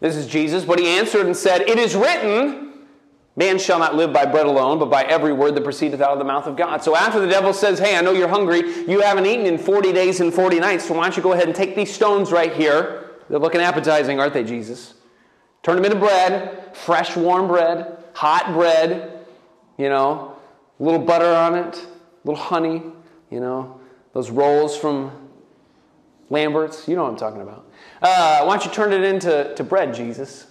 This 0.00 0.16
is 0.16 0.26
Jesus, 0.26 0.64
but 0.64 0.78
he 0.78 0.86
answered 0.86 1.26
and 1.26 1.36
said, 1.36 1.62
It 1.62 1.78
is 1.78 1.94
written, 1.94 2.86
Man 3.36 3.58
shall 3.58 3.78
not 3.78 3.94
live 3.94 4.12
by 4.12 4.26
bread 4.26 4.46
alone, 4.46 4.78
but 4.78 4.90
by 4.90 5.02
every 5.04 5.32
word 5.32 5.54
that 5.54 5.64
proceedeth 5.64 6.00
out 6.00 6.12
of 6.12 6.18
the 6.18 6.24
mouth 6.24 6.46
of 6.46 6.56
God. 6.56 6.82
So 6.82 6.96
after 6.96 7.20
the 7.20 7.28
devil 7.28 7.52
says, 7.52 7.78
Hey, 7.78 7.96
I 7.96 8.00
know 8.00 8.12
you're 8.12 8.28
hungry. 8.28 8.60
You 8.88 9.00
haven't 9.00 9.26
eaten 9.26 9.46
in 9.46 9.58
40 9.58 9.92
days 9.92 10.20
and 10.20 10.32
40 10.32 10.60
nights, 10.60 10.86
so 10.86 10.94
why 10.94 11.02
don't 11.02 11.16
you 11.16 11.22
go 11.22 11.32
ahead 11.32 11.46
and 11.46 11.54
take 11.54 11.74
these 11.74 11.92
stones 11.92 12.32
right 12.32 12.52
here? 12.52 13.10
They're 13.28 13.38
looking 13.38 13.60
appetizing, 13.60 14.20
aren't 14.20 14.34
they, 14.34 14.44
Jesus? 14.44 14.94
Turn 15.62 15.76
them 15.76 15.84
into 15.84 15.98
bread, 15.98 16.76
fresh, 16.76 17.16
warm 17.16 17.48
bread, 17.48 17.98
hot 18.14 18.54
bread, 18.54 19.26
you 19.76 19.88
know, 19.88 20.36
a 20.78 20.82
little 20.82 21.00
butter 21.00 21.26
on 21.26 21.54
it, 21.56 21.76
a 21.76 22.28
little 22.28 22.42
honey, 22.42 22.82
you 23.30 23.40
know, 23.40 23.80
those 24.12 24.30
rolls 24.30 24.76
from 24.76 25.10
Lambert's. 26.30 26.88
You 26.88 26.96
know 26.96 27.04
what 27.04 27.12
I'm 27.12 27.16
talking 27.16 27.42
about. 27.42 27.70
Uh, 28.00 28.44
why 28.44 28.56
don't 28.56 28.66
you 28.66 28.72
turn 28.72 28.92
it 28.92 29.02
into 29.02 29.54
to 29.54 29.64
bread, 29.64 29.94
Jesus? 29.94 30.46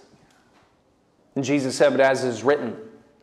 And 1.34 1.44
Jesus 1.44 1.76
said, 1.76 1.90
But 1.90 2.00
as 2.00 2.24
is 2.24 2.42
written, 2.42 2.76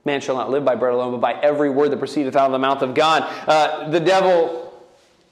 man 0.06 0.22
shall 0.22 0.36
not 0.36 0.50
live 0.50 0.64
by 0.64 0.76
bread 0.76 0.94
alone, 0.94 1.12
but 1.12 1.22
by 1.22 1.34
every 1.42 1.70
word 1.70 1.90
that 1.90 1.98
proceedeth 1.98 2.36
out 2.36 2.46
of 2.46 2.52
the 2.52 2.60
mouth 2.60 2.82
of 2.82 2.94
God. 2.94 3.24
Uh, 3.48 3.90
the 3.90 4.00
devil 4.00 4.62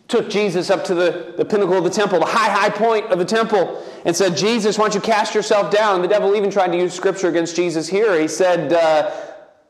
took 0.08 0.30
Jesus 0.30 0.70
up 0.70 0.84
to 0.86 0.94
the, 0.94 1.34
the 1.38 1.46
pinnacle 1.46 1.78
of 1.78 1.84
the 1.84 1.90
temple, 1.90 2.20
the 2.20 2.26
high, 2.26 2.50
high 2.50 2.70
point 2.70 3.06
of 3.06 3.20
the 3.20 3.26
temple, 3.26 3.82
and 4.06 4.16
said, 4.16 4.36
Jesus, 4.36 4.78
why 4.78 4.86
don't 4.86 4.96
you 4.96 5.02
cast 5.02 5.34
yourself 5.34 5.72
down? 5.72 6.02
The 6.02 6.08
devil 6.08 6.36
even 6.36 6.52
tried 6.52 6.72
to 6.74 6.78
use 6.78 6.94
scripture 6.94 7.30
against 7.30 7.56
Jesus 7.56 7.88
here. 7.88 8.20
He 8.20 8.28
said, 8.28 8.74
uh, 8.74 9.12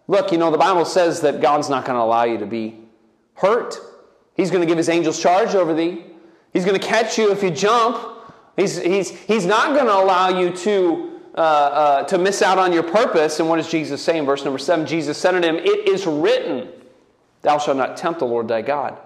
Look, 0.08 0.32
you 0.32 0.38
know, 0.38 0.52
the 0.52 0.58
Bible 0.58 0.84
says 0.86 1.22
that 1.22 1.40
God's 1.40 1.70
not 1.70 1.86
going 1.86 1.96
to 1.96 2.02
allow 2.02 2.24
you 2.24 2.38
to 2.40 2.46
be 2.46 2.78
hurt. 3.36 3.78
He's 4.36 4.50
going 4.50 4.62
to 4.62 4.68
give 4.68 4.78
his 4.78 4.90
angels 4.90 5.20
charge 5.22 5.56
over 5.56 5.74
thee. 5.74 6.06
He's 6.54 6.66
going 6.66 6.80
to 6.80 6.86
catch 6.86 7.18
you 7.18 7.32
if 7.32 7.44
you 7.44 7.52
jump. 7.52 7.98
He's, 8.56 8.80
he's, 8.82 9.10
he's 9.10 9.46
not 9.46 9.74
going 9.74 9.86
to 9.86 9.96
allow 9.96 10.30
you 10.30 10.52
to, 10.52 11.20
uh, 11.36 11.38
uh, 11.38 12.04
to 12.04 12.18
miss 12.18 12.42
out 12.42 12.58
on 12.58 12.72
your 12.72 12.84
purpose. 12.84 13.40
And 13.40 13.50
what 13.50 13.58
does 13.58 13.70
Jesus 13.70 14.02
say 14.02 14.18
in 14.18 14.26
verse 14.26 14.44
number 14.44 14.60
7? 14.60 14.86
Jesus 14.86 15.18
said 15.18 15.36
unto 15.36 15.48
him, 15.48 15.56
It 15.58 15.88
is 15.88 16.06
written, 16.06 16.70
Thou 17.42 17.58
shalt 17.58 17.78
not 17.78 17.98
tempt 17.98 18.20
the 18.20 18.26
Lord 18.26 18.48
thy 18.48 18.62
God. 18.62 18.98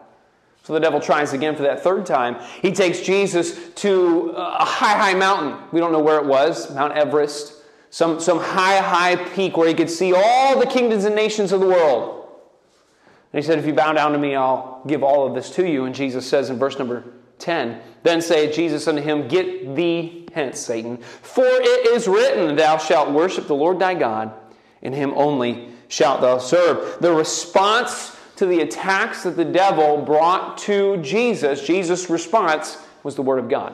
So 0.63 0.73
the 0.73 0.81
devil 0.81 0.99
tries 0.99 1.31
again 1.31 1.55
for 1.55 1.63
that 1.63 1.81
third 1.81 2.05
time. 2.05 2.35
He 2.61 2.73
takes 2.73 2.99
Jesus 2.99 3.69
to 3.75 4.33
a 4.35 4.65
high, 4.65 4.97
high 4.97 5.13
mountain. 5.13 5.57
We 5.71 5.79
don't 5.79 5.93
know 5.93 6.01
where 6.01 6.17
it 6.17 6.25
was, 6.25 6.73
Mount 6.75 6.91
Everest, 6.91 7.53
some, 7.89 8.19
some 8.19 8.37
high, 8.37 8.81
high 8.81 9.15
peak 9.15 9.55
where 9.55 9.69
he 9.69 9.73
could 9.73 9.89
see 9.89 10.13
all 10.13 10.59
the 10.59 10.65
kingdoms 10.65 11.05
and 11.05 11.15
nations 11.15 11.53
of 11.53 11.61
the 11.61 11.67
world. 11.67 12.16
And 13.33 13.43
he 13.43 13.45
said, 13.45 13.59
If 13.59 13.65
you 13.65 13.73
bow 13.73 13.93
down 13.93 14.13
to 14.13 14.17
me, 14.17 14.35
I'll 14.35 14.81
give 14.87 15.03
all 15.03 15.27
of 15.27 15.35
this 15.35 15.49
to 15.51 15.67
you. 15.67 15.85
And 15.85 15.93
Jesus 15.93 16.27
says 16.27 16.49
in 16.49 16.57
verse 16.57 16.77
number 16.79 17.03
10, 17.39 17.79
Then 18.03 18.21
saith 18.21 18.55
Jesus 18.55 18.87
unto 18.87 19.01
him, 19.01 19.27
Get 19.27 19.75
thee 19.75 20.27
hence, 20.33 20.59
Satan, 20.59 20.97
for 20.97 21.45
it 21.45 21.87
is 21.87 22.07
written, 22.07 22.55
Thou 22.55 22.77
shalt 22.77 23.11
worship 23.11 23.47
the 23.47 23.55
Lord 23.55 23.79
thy 23.79 23.93
God, 23.95 24.33
and 24.81 24.93
him 24.93 25.13
only 25.15 25.69
shalt 25.87 26.21
thou 26.21 26.37
serve. 26.37 26.99
The 27.01 27.13
response 27.13 28.15
to 28.37 28.45
the 28.45 28.61
attacks 28.61 29.23
that 29.23 29.35
the 29.35 29.45
devil 29.45 29.97
brought 29.97 30.57
to 30.59 30.97
Jesus, 30.97 31.65
Jesus' 31.65 32.09
response 32.09 32.77
was 33.03 33.15
the 33.15 33.21
Word 33.21 33.39
of 33.39 33.49
God. 33.49 33.73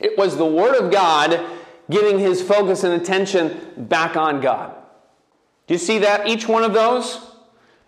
It 0.00 0.16
was 0.16 0.36
the 0.36 0.46
Word 0.46 0.76
of 0.76 0.92
God 0.92 1.44
getting 1.90 2.18
his 2.18 2.42
focus 2.42 2.84
and 2.84 3.00
attention 3.00 3.72
back 3.76 4.16
on 4.16 4.40
God. 4.40 4.74
Do 5.66 5.74
you 5.74 5.78
see 5.78 5.98
that? 5.98 6.28
Each 6.28 6.46
one 6.46 6.64
of 6.64 6.74
those? 6.74 7.27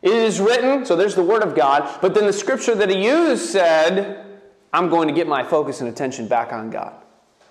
It 0.02 0.12
is 0.12 0.40
written, 0.40 0.84
so 0.86 0.96
there's 0.96 1.14
the 1.14 1.22
Word 1.22 1.42
of 1.42 1.54
God, 1.54 1.98
but 2.00 2.14
then 2.14 2.26
the 2.26 2.32
scripture 2.32 2.74
that 2.74 2.88
he 2.88 3.04
used 3.04 3.44
said, 3.44 4.26
I'm 4.72 4.88
going 4.88 5.08
to 5.08 5.14
get 5.14 5.26
my 5.26 5.44
focus 5.44 5.80
and 5.80 5.90
attention 5.90 6.26
back 6.28 6.52
on 6.52 6.70
God. 6.70 6.94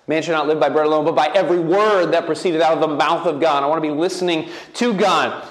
Man 0.06 0.22
shall 0.22 0.34
not 0.34 0.48
live 0.48 0.58
by 0.58 0.68
bread 0.68 0.86
alone, 0.86 1.04
but 1.04 1.14
by 1.14 1.28
every 1.28 1.60
word 1.60 2.06
that 2.12 2.26
proceeded 2.26 2.60
out 2.60 2.72
of 2.72 2.80
the 2.80 2.96
mouth 2.96 3.26
of 3.26 3.40
God. 3.40 3.62
I 3.62 3.66
want 3.66 3.82
to 3.82 3.88
be 3.88 3.94
listening 3.94 4.48
to 4.74 4.92
God. 4.92 5.46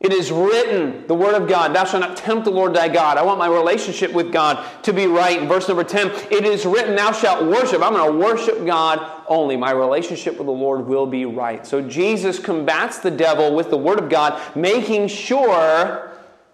It 0.00 0.12
is 0.12 0.32
written, 0.32 1.06
the 1.06 1.14
word 1.14 1.34
of 1.34 1.48
God, 1.48 1.74
thou 1.74 1.84
shalt 1.84 2.00
not 2.00 2.16
tempt 2.16 2.44
the 2.44 2.50
Lord 2.50 2.74
thy 2.74 2.88
God. 2.88 3.18
I 3.18 3.22
want 3.22 3.38
my 3.38 3.48
relationship 3.48 4.12
with 4.12 4.32
God 4.32 4.66
to 4.82 4.92
be 4.92 5.06
right. 5.06 5.40
In 5.40 5.46
verse 5.46 5.68
number 5.68 5.84
10, 5.84 6.08
it 6.30 6.44
is 6.44 6.66
written, 6.66 6.96
thou 6.96 7.12
shalt 7.12 7.44
worship. 7.44 7.82
I'm 7.82 7.92
going 7.92 8.10
to 8.10 8.18
worship 8.18 8.66
God 8.66 9.24
only. 9.28 9.56
My 9.58 9.70
relationship 9.70 10.38
with 10.38 10.46
the 10.46 10.52
Lord 10.52 10.86
will 10.86 11.06
be 11.06 11.26
right. 11.26 11.66
So 11.66 11.82
Jesus 11.82 12.38
combats 12.38 12.98
the 12.98 13.10
devil 13.10 13.54
with 13.54 13.70
the 13.70 13.76
word 13.76 13.98
of 13.98 14.08
God, 14.08 14.40
making 14.56 15.08
sure 15.08 16.09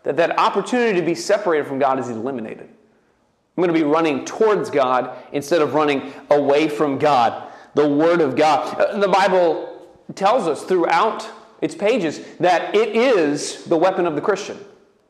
that 0.06 0.16
that 0.16 0.38
opportunity 0.38 1.00
to 1.00 1.04
be 1.04 1.16
separated 1.16 1.66
from 1.66 1.80
God 1.80 1.98
is 1.98 2.08
eliminated. 2.08 2.68
I'm 3.56 3.62
going 3.62 3.74
to 3.74 3.74
be 3.74 3.82
running 3.82 4.24
towards 4.24 4.70
God 4.70 5.10
instead 5.32 5.60
of 5.60 5.74
running 5.74 6.12
away 6.30 6.68
from 6.68 6.96
God. 6.96 7.52
The 7.74 7.88
Word 7.88 8.20
of 8.20 8.36
God. 8.36 8.80
Uh, 8.80 9.00
the 9.00 9.08
Bible 9.08 9.84
tells 10.14 10.46
us 10.46 10.62
throughout 10.62 11.28
its 11.60 11.74
pages 11.74 12.20
that 12.38 12.72
it 12.76 12.94
is 12.94 13.64
the 13.64 13.76
weapon 13.76 14.06
of 14.06 14.14
the 14.14 14.20
Christian. 14.20 14.64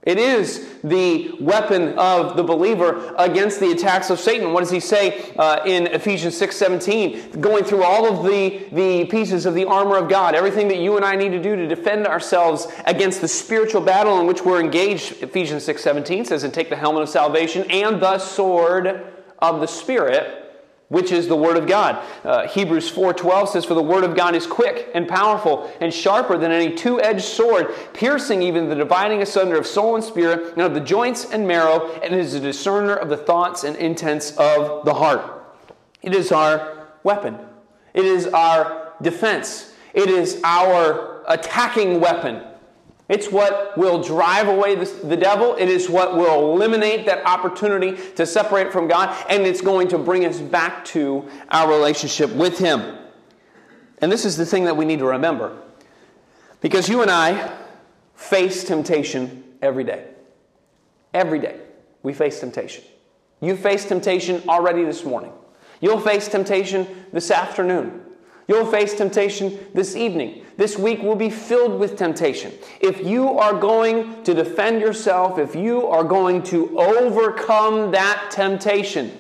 It 0.06 0.18
is 0.18 0.78
the 0.84 1.32
weapon 1.40 1.98
of 1.98 2.36
the 2.36 2.44
believer 2.44 3.12
against 3.18 3.58
the 3.58 3.72
attacks 3.72 4.08
of 4.08 4.20
Satan. 4.20 4.52
What 4.52 4.60
does 4.60 4.70
he 4.70 4.78
say 4.78 5.32
uh, 5.36 5.62
in 5.66 5.88
Ephesians 5.88 6.36
6 6.36 6.54
17? 6.54 7.40
Going 7.40 7.64
through 7.64 7.82
all 7.82 8.06
of 8.06 8.24
the, 8.24 8.68
the 8.70 9.06
pieces 9.06 9.46
of 9.46 9.54
the 9.54 9.64
armor 9.64 9.96
of 9.96 10.08
God, 10.08 10.36
everything 10.36 10.68
that 10.68 10.78
you 10.78 10.94
and 10.96 11.04
I 11.04 11.16
need 11.16 11.30
to 11.30 11.42
do 11.42 11.56
to 11.56 11.66
defend 11.66 12.06
ourselves 12.06 12.68
against 12.86 13.20
the 13.20 13.26
spiritual 13.26 13.80
battle 13.80 14.20
in 14.20 14.28
which 14.28 14.42
we're 14.42 14.60
engaged. 14.60 15.24
Ephesians 15.24 15.64
6 15.64 15.82
17 15.82 16.24
says, 16.24 16.44
And 16.44 16.54
take 16.54 16.70
the 16.70 16.76
helmet 16.76 17.02
of 17.02 17.08
salvation 17.08 17.68
and 17.68 18.00
the 18.00 18.18
sword 18.20 19.12
of 19.40 19.60
the 19.60 19.66
Spirit 19.66 20.45
which 20.88 21.10
is 21.10 21.26
the 21.26 21.36
word 21.36 21.56
of 21.56 21.66
god. 21.66 22.02
Uh, 22.24 22.46
hebrews 22.46 22.90
4.12 22.90 23.48
says 23.48 23.64
for 23.64 23.74
the 23.74 23.82
word 23.82 24.04
of 24.04 24.16
god 24.16 24.34
is 24.34 24.46
quick 24.46 24.88
and 24.94 25.08
powerful 25.08 25.70
and 25.80 25.92
sharper 25.92 26.38
than 26.38 26.52
any 26.52 26.74
two-edged 26.74 27.24
sword 27.24 27.74
piercing 27.92 28.42
even 28.42 28.68
the 28.68 28.74
dividing 28.74 29.22
asunder 29.22 29.58
of 29.58 29.66
soul 29.66 29.94
and 29.94 30.04
spirit 30.04 30.52
and 30.52 30.62
of 30.62 30.74
the 30.74 30.80
joints 30.80 31.24
and 31.32 31.46
marrow 31.46 31.92
and 32.02 32.14
is 32.14 32.34
a 32.34 32.40
discerner 32.40 32.94
of 32.94 33.08
the 33.08 33.16
thoughts 33.16 33.64
and 33.64 33.76
intents 33.76 34.30
of 34.36 34.84
the 34.84 34.94
heart. 34.94 35.44
It 36.02 36.14
is 36.14 36.30
our 36.30 36.86
weapon. 37.02 37.38
It 37.94 38.04
is 38.04 38.28
our 38.28 38.92
defense. 39.02 39.72
It 39.92 40.08
is 40.08 40.40
our 40.44 41.24
attacking 41.26 42.00
weapon 42.00 42.42
it's 43.08 43.30
what 43.30 43.78
will 43.78 44.02
drive 44.02 44.48
away 44.48 44.74
the, 44.74 45.16
devil. 45.16 45.54
It 45.54 45.68
is 45.68 45.88
what 45.88 46.16
will 46.16 46.52
eliminate 46.52 47.06
that 47.06 47.24
opportunity 47.24 47.96
to 48.16 48.26
separate 48.26 48.72
from 48.72 48.88
God, 48.88 49.16
and 49.28 49.46
it's 49.46 49.60
going 49.60 49.88
to 49.88 49.98
bring 49.98 50.24
us 50.24 50.40
back 50.40 50.84
to 50.86 51.28
our 51.50 51.70
relationship 51.70 52.32
with 52.32 52.58
Him. 52.58 52.98
And 53.98 54.10
this 54.10 54.24
is 54.24 54.36
the 54.36 54.44
thing 54.44 54.64
that 54.64 54.76
we 54.76 54.84
need 54.84 54.98
to 54.98 55.06
remember. 55.06 55.56
Because 56.60 56.88
you 56.88 57.02
and 57.02 57.10
I 57.10 57.56
face 58.16 58.64
temptation 58.64 59.44
every 59.62 59.84
day. 59.84 60.08
Every 61.14 61.38
day, 61.38 61.60
we 62.02 62.12
face 62.12 62.40
temptation. 62.40 62.82
You 63.40 63.56
faced 63.56 63.88
temptation 63.88 64.42
already 64.48 64.84
this 64.84 65.04
morning. 65.04 65.32
You'll 65.80 66.00
face 66.00 66.26
temptation 66.26 67.06
this 67.12 67.30
afternoon. 67.30 68.02
You'll 68.48 68.66
face 68.66 68.94
temptation 68.94 69.58
this 69.74 69.96
evening. 69.96 70.44
This 70.56 70.78
week 70.78 71.02
will 71.02 71.16
be 71.16 71.30
filled 71.30 71.78
with 71.78 71.96
temptation. 71.96 72.52
If 72.80 73.04
you 73.04 73.38
are 73.38 73.58
going 73.58 74.22
to 74.24 74.34
defend 74.34 74.80
yourself, 74.80 75.38
if 75.38 75.56
you 75.56 75.86
are 75.88 76.04
going 76.04 76.42
to 76.44 76.78
overcome 76.78 77.90
that 77.90 78.30
temptation, 78.30 79.18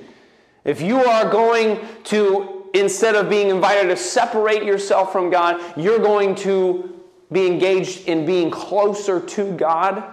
if 0.64 0.80
you 0.80 1.02
are 1.04 1.30
going 1.30 1.80
to, 2.04 2.68
instead 2.72 3.16
of 3.16 3.28
being 3.28 3.48
invited 3.48 3.88
to 3.88 3.96
separate 3.96 4.62
yourself 4.62 5.12
from 5.12 5.30
God, 5.30 5.60
you're 5.76 5.98
going 5.98 6.34
to 6.36 7.02
be 7.32 7.46
engaged 7.46 8.06
in 8.06 8.24
being 8.24 8.50
closer 8.50 9.20
to 9.20 9.52
God, 9.56 10.04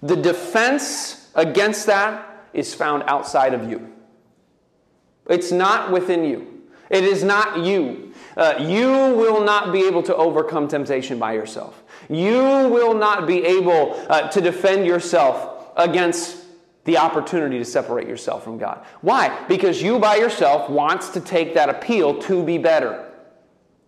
the 0.00 0.16
defense 0.16 1.30
against 1.34 1.86
that 1.86 2.46
is 2.52 2.72
found 2.72 3.02
outside 3.06 3.52
of 3.52 3.68
you. 3.68 3.92
It's 5.28 5.52
not 5.52 5.90
within 5.90 6.24
you. 6.24 6.62
It 6.90 7.04
is 7.04 7.22
not 7.22 7.64
you. 7.64 8.07
Uh, 8.38 8.54
you 8.60 8.88
will 9.16 9.42
not 9.42 9.72
be 9.72 9.84
able 9.84 10.02
to 10.04 10.14
overcome 10.14 10.68
temptation 10.68 11.18
by 11.18 11.32
yourself. 11.32 11.82
You 12.08 12.38
will 12.68 12.94
not 12.94 13.26
be 13.26 13.44
able 13.44 14.00
uh, 14.08 14.28
to 14.28 14.40
defend 14.40 14.86
yourself 14.86 15.72
against 15.76 16.44
the 16.84 16.98
opportunity 16.98 17.58
to 17.58 17.64
separate 17.64 18.06
yourself 18.06 18.44
from 18.44 18.56
God. 18.56 18.86
Why? 19.00 19.44
Because 19.48 19.82
you 19.82 19.98
by 19.98 20.16
yourself 20.16 20.70
wants 20.70 21.08
to 21.10 21.20
take 21.20 21.54
that 21.54 21.68
appeal 21.68 22.20
to 22.22 22.44
be 22.44 22.58
better. 22.58 23.10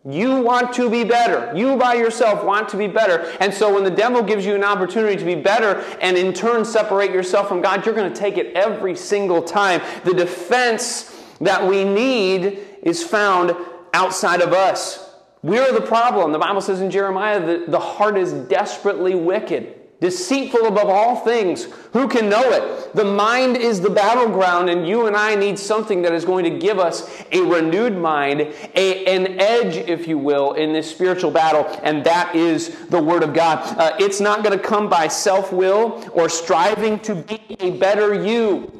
You 0.04 0.40
want 0.40 0.72
to 0.74 0.90
be 0.90 1.04
better. 1.04 1.56
You 1.56 1.76
by 1.76 1.94
yourself 1.94 2.44
want 2.44 2.68
to 2.70 2.76
be 2.76 2.88
better. 2.88 3.32
And 3.38 3.54
so 3.54 3.72
when 3.72 3.84
the 3.84 3.90
devil 3.90 4.22
gives 4.22 4.44
you 4.44 4.56
an 4.56 4.64
opportunity 4.64 5.16
to 5.16 5.24
be 5.24 5.36
better 5.36 5.80
and 6.00 6.16
in 6.16 6.32
turn 6.32 6.64
separate 6.64 7.12
yourself 7.12 7.48
from 7.48 7.62
God, 7.62 7.86
you're 7.86 7.94
going 7.94 8.12
to 8.12 8.18
take 8.18 8.36
it 8.36 8.54
every 8.56 8.96
single 8.96 9.42
time. 9.42 9.80
The 10.04 10.14
defense 10.14 11.16
that 11.40 11.66
we 11.66 11.84
need 11.84 12.58
is 12.82 13.04
found 13.04 13.54
outside 13.92 14.40
of 14.40 14.52
us. 14.52 15.10
We're 15.42 15.72
the 15.72 15.80
problem. 15.80 16.32
The 16.32 16.38
Bible 16.38 16.60
says 16.60 16.80
in 16.80 16.90
Jeremiah 16.90 17.44
that 17.44 17.70
the 17.70 17.80
heart 17.80 18.18
is 18.18 18.32
desperately 18.32 19.14
wicked, 19.14 19.74
deceitful 20.00 20.66
above 20.66 20.88
all 20.88 21.16
things. 21.16 21.64
Who 21.94 22.08
can 22.08 22.28
know 22.28 22.42
it? 22.42 22.94
The 22.94 23.04
mind 23.04 23.56
is 23.56 23.80
the 23.80 23.88
battleground, 23.88 24.68
and 24.68 24.86
you 24.86 25.06
and 25.06 25.16
I 25.16 25.34
need 25.36 25.58
something 25.58 26.02
that 26.02 26.12
is 26.12 26.26
going 26.26 26.44
to 26.44 26.58
give 26.58 26.78
us 26.78 27.22
a 27.32 27.40
renewed 27.40 27.96
mind, 27.96 28.42
a, 28.74 29.06
an 29.06 29.40
edge, 29.40 29.76
if 29.76 30.06
you 30.06 30.18
will, 30.18 30.52
in 30.52 30.74
this 30.74 30.90
spiritual 30.90 31.30
battle, 31.30 31.64
and 31.82 32.04
that 32.04 32.34
is 32.34 32.86
the 32.88 33.02
Word 33.02 33.22
of 33.22 33.32
God. 33.32 33.78
Uh, 33.78 33.96
it's 33.98 34.20
not 34.20 34.44
going 34.44 34.56
to 34.58 34.62
come 34.62 34.90
by 34.90 35.08
self 35.08 35.54
will 35.54 36.06
or 36.12 36.28
striving 36.28 36.98
to 37.00 37.14
be 37.14 37.40
a 37.60 37.70
better 37.70 38.12
you. 38.12 38.76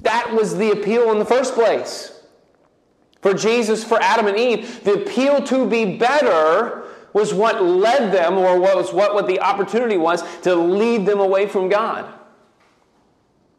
That 0.00 0.34
was 0.34 0.58
the 0.58 0.72
appeal 0.72 1.10
in 1.10 1.18
the 1.18 1.24
first 1.24 1.54
place. 1.54 2.19
For 3.20 3.34
Jesus, 3.34 3.84
for 3.84 4.00
Adam 4.00 4.26
and 4.26 4.38
Eve, 4.38 4.82
the 4.84 4.94
appeal 4.94 5.42
to 5.44 5.68
be 5.68 5.96
better 5.96 6.84
was 7.12 7.34
what 7.34 7.62
led 7.62 8.12
them, 8.12 8.38
or 8.38 8.58
what 8.58 8.76
was 8.76 8.92
what, 8.92 9.14
what 9.14 9.26
the 9.26 9.40
opportunity 9.40 9.96
was 9.96 10.22
to 10.40 10.54
lead 10.54 11.06
them 11.06 11.20
away 11.20 11.46
from 11.46 11.68
God. 11.68 12.06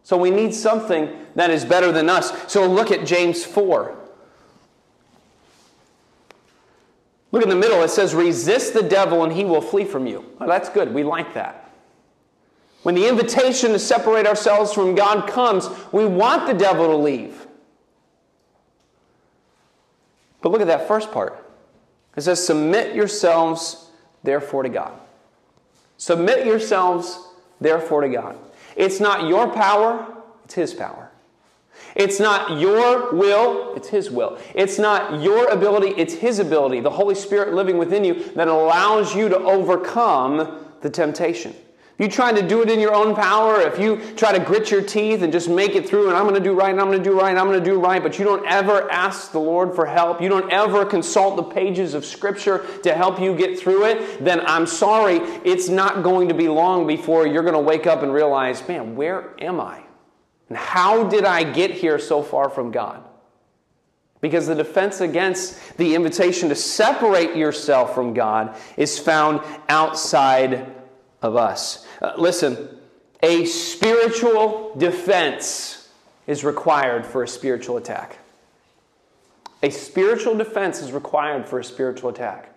So 0.03 0.18
we 0.18 0.32
need 0.32 0.53
something 0.53 1.10
that 1.36 1.50
is 1.50 1.63
better 1.63 1.91
than 1.91 2.10
us. 2.10 2.51
So 2.51 2.65
look 2.65 2.91
at 2.91 3.06
James 3.06 3.44
4. 3.46 3.98
Look 7.32 7.44
in 7.44 7.50
the 7.50 7.56
middle, 7.56 7.82
it 7.82 7.89
says, 7.89 8.13
Resist 8.13 8.74
the 8.74 8.84
devil 8.84 9.24
and 9.24 9.32
he 9.32 9.46
will 9.46 9.62
flee 9.62 9.86
from 9.86 10.06
you. 10.06 10.25
Well, 10.39 10.50
that's 10.50 10.70
good. 10.70 10.94
We 10.94 11.03
like 11.03 11.34
that. 11.36 11.70
When 12.84 12.96
the 12.96 13.08
invitation 13.08 13.72
to 13.72 13.80
separate 13.80 14.25
ourselves 14.25 14.74
from 14.74 14.96
God 14.96 15.30
comes, 15.30 15.70
we 15.91 16.06
want 16.06 16.48
the 16.48 16.53
devil 16.53 16.88
to 16.88 16.96
leave. 16.96 17.48
But 20.41 20.50
look 20.62 20.70
at 20.70 20.80
that 20.80 20.88
first 20.88 21.12
part. 21.12 21.46
It 22.15 22.22
says, 22.22 22.46
Submit 22.46 22.96
yourselves, 22.96 23.89
therefore, 24.24 24.63
to 24.63 24.70
God. 24.70 24.94
Submit 25.98 26.46
yourselves, 26.46 27.20
therefore, 27.60 28.01
to 28.01 28.10
God. 28.10 28.38
It's 28.75 29.00
not 29.00 29.27
your 29.27 29.50
power, 29.50 30.06
it's 30.46 30.53
His 30.53 30.74
power. 30.74 31.10
It's 31.96 32.20
not 32.20 32.60
your 32.60 33.13
will, 33.13 33.74
it's 33.75 33.88
His 33.88 34.12
will. 34.12 34.38
It's 34.53 34.77
not 34.77 35.22
your 35.22 35.48
ability, 35.50 35.89
it's 35.98 36.13
His 36.13 36.39
ability, 36.39 36.82
the 36.82 36.89
Holy 36.89 37.15
Spirit 37.15 37.53
living 37.53 37.77
within 37.77 38.03
you 38.03 38.32
that 38.36 38.48
allows 38.48 39.15
you 39.15 39.30
to 39.30 39.38
overcome 39.38 40.65
the 40.82 40.89
temptation 40.89 41.56
you 42.00 42.08
try 42.08 42.32
to 42.32 42.42
do 42.42 42.64
it 42.64 42.70
in 42.70 42.80
your 42.80 42.94
own 42.94 43.14
power, 43.16 43.62
if 43.62 43.78
you 43.78 44.02
try 44.16 44.32
to 44.32 44.44
grit 44.44 44.72
your 44.72 44.82
teeth 44.82 45.22
and 45.22 45.32
just 45.32 45.48
make 45.48 45.76
it 45.76 45.88
through, 45.88 46.08
and 46.08 46.18
I'm 46.18 46.24
going 46.24 46.36
to 46.36 46.42
do 46.42 46.54
right, 46.54 46.72
and 46.72 46.82
I'm 46.82 46.88
going 46.88 46.98
to 46.98 47.04
do 47.04 47.20
right, 47.20 47.30
and 47.30 47.38
I'm 47.38 47.48
going 47.48 47.64
to 47.64 47.70
do 47.70 47.80
right, 47.80 48.02
but 48.02 48.18
you 48.18 48.26
don't 48.26 48.46
ever 48.48 48.92
ask 48.92 49.32
the 49.32 49.40
Lord 49.40 49.76
for 49.76 49.86
help, 49.86 50.22
you 50.22 50.28
don't 50.28 50.52
ever 50.52 50.84
consult 50.84 51.36
the 51.36 51.44
pages 51.44 51.94
of 51.94 52.04
Scripture 52.04 52.66
to 52.84 52.96
help 52.96 53.20
you 53.20 53.36
get 53.36 53.60
through 53.60 53.86
it, 53.86 54.24
then 54.24 54.42
I'm 54.48 54.66
sorry, 54.66 55.18
it's 55.44 55.70
not 55.70 56.02
going 56.02 56.28
to 56.30 56.34
be 56.34 56.48
long 56.48 56.88
before 56.88 57.28
you're 57.28 57.44
going 57.44 57.54
to 57.54 57.60
wake 57.60 57.86
up 57.86 58.02
and 58.02 58.12
realize, 58.12 58.68
man, 58.68 58.96
where 58.96 59.36
am 59.40 59.60
I? 59.60 59.84
And 60.50 60.58
how 60.58 61.04
did 61.04 61.24
I 61.24 61.44
get 61.44 61.72
here 61.72 62.00
so 62.00 62.24
far 62.24 62.50
from 62.50 62.72
God? 62.72 63.04
Because 64.22 64.48
the 64.48 64.56
defense 64.56 65.02
against 65.02 65.78
the 65.78 65.96
invitation 65.96 66.50
to 66.50 66.56
separate 66.56 67.36
yourself 67.36 67.96
from 67.96 68.14
God 68.14 68.58
is 68.76 69.00
found 69.00 69.42
outside 69.70 70.81
of 71.22 71.36
us. 71.36 71.86
Uh, 72.01 72.13
listen, 72.18 72.80
a 73.22 73.46
spiritual 73.46 74.74
defense 74.78 75.90
is 76.28 76.44
required 76.44 77.06
for 77.06 77.24
a 77.24 77.28
spiritual 77.28 77.78
attack. 77.78 78.18
A 79.63 79.70
spiritual 79.70 80.36
defense 80.36 80.82
is 80.82 80.92
required 80.92 81.48
for 81.48 81.60
a 81.60 81.63
spiritual 81.63 82.10
attack. 82.10 82.51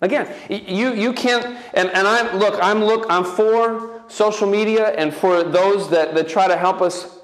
Again, 0.00 0.32
you, 0.48 0.94
you 0.94 1.12
can't, 1.12 1.44
and, 1.74 1.88
and 1.88 2.06
I'm, 2.06 2.38
look, 2.38 2.56
I'm, 2.62 2.84
look, 2.84 3.06
I'm 3.10 3.24
for 3.24 4.02
social 4.06 4.46
media 4.46 4.90
and 4.90 5.12
for 5.12 5.42
those 5.42 5.90
that, 5.90 6.14
that 6.14 6.28
try 6.28 6.46
to 6.46 6.56
help 6.56 6.80
us 6.80 7.18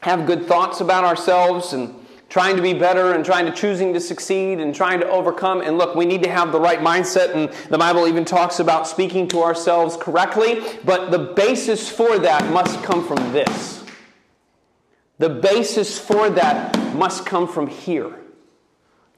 have 0.00 0.24
good 0.24 0.46
thoughts 0.46 0.80
about 0.80 1.04
ourselves 1.04 1.74
and 1.74 2.05
trying 2.28 2.56
to 2.56 2.62
be 2.62 2.74
better 2.74 3.12
and 3.12 3.24
trying 3.24 3.46
to 3.46 3.52
choosing 3.52 3.92
to 3.94 4.00
succeed 4.00 4.58
and 4.58 4.74
trying 4.74 5.00
to 5.00 5.08
overcome. 5.08 5.60
And 5.60 5.78
look, 5.78 5.94
we 5.94 6.06
need 6.06 6.22
to 6.24 6.30
have 6.30 6.52
the 6.52 6.60
right 6.60 6.80
mindset, 6.80 7.34
and 7.34 7.50
the 7.70 7.78
Bible 7.78 8.06
even 8.06 8.24
talks 8.24 8.58
about 8.58 8.88
speaking 8.88 9.28
to 9.28 9.42
ourselves 9.42 9.96
correctly, 9.96 10.62
but 10.84 11.10
the 11.10 11.18
basis 11.18 11.88
for 11.88 12.18
that 12.18 12.50
must 12.52 12.82
come 12.82 13.06
from 13.06 13.32
this. 13.32 13.84
The 15.18 15.30
basis 15.30 15.98
for 15.98 16.28
that 16.30 16.76
must 16.94 17.24
come 17.24 17.48
from 17.48 17.68
here. 17.68 18.14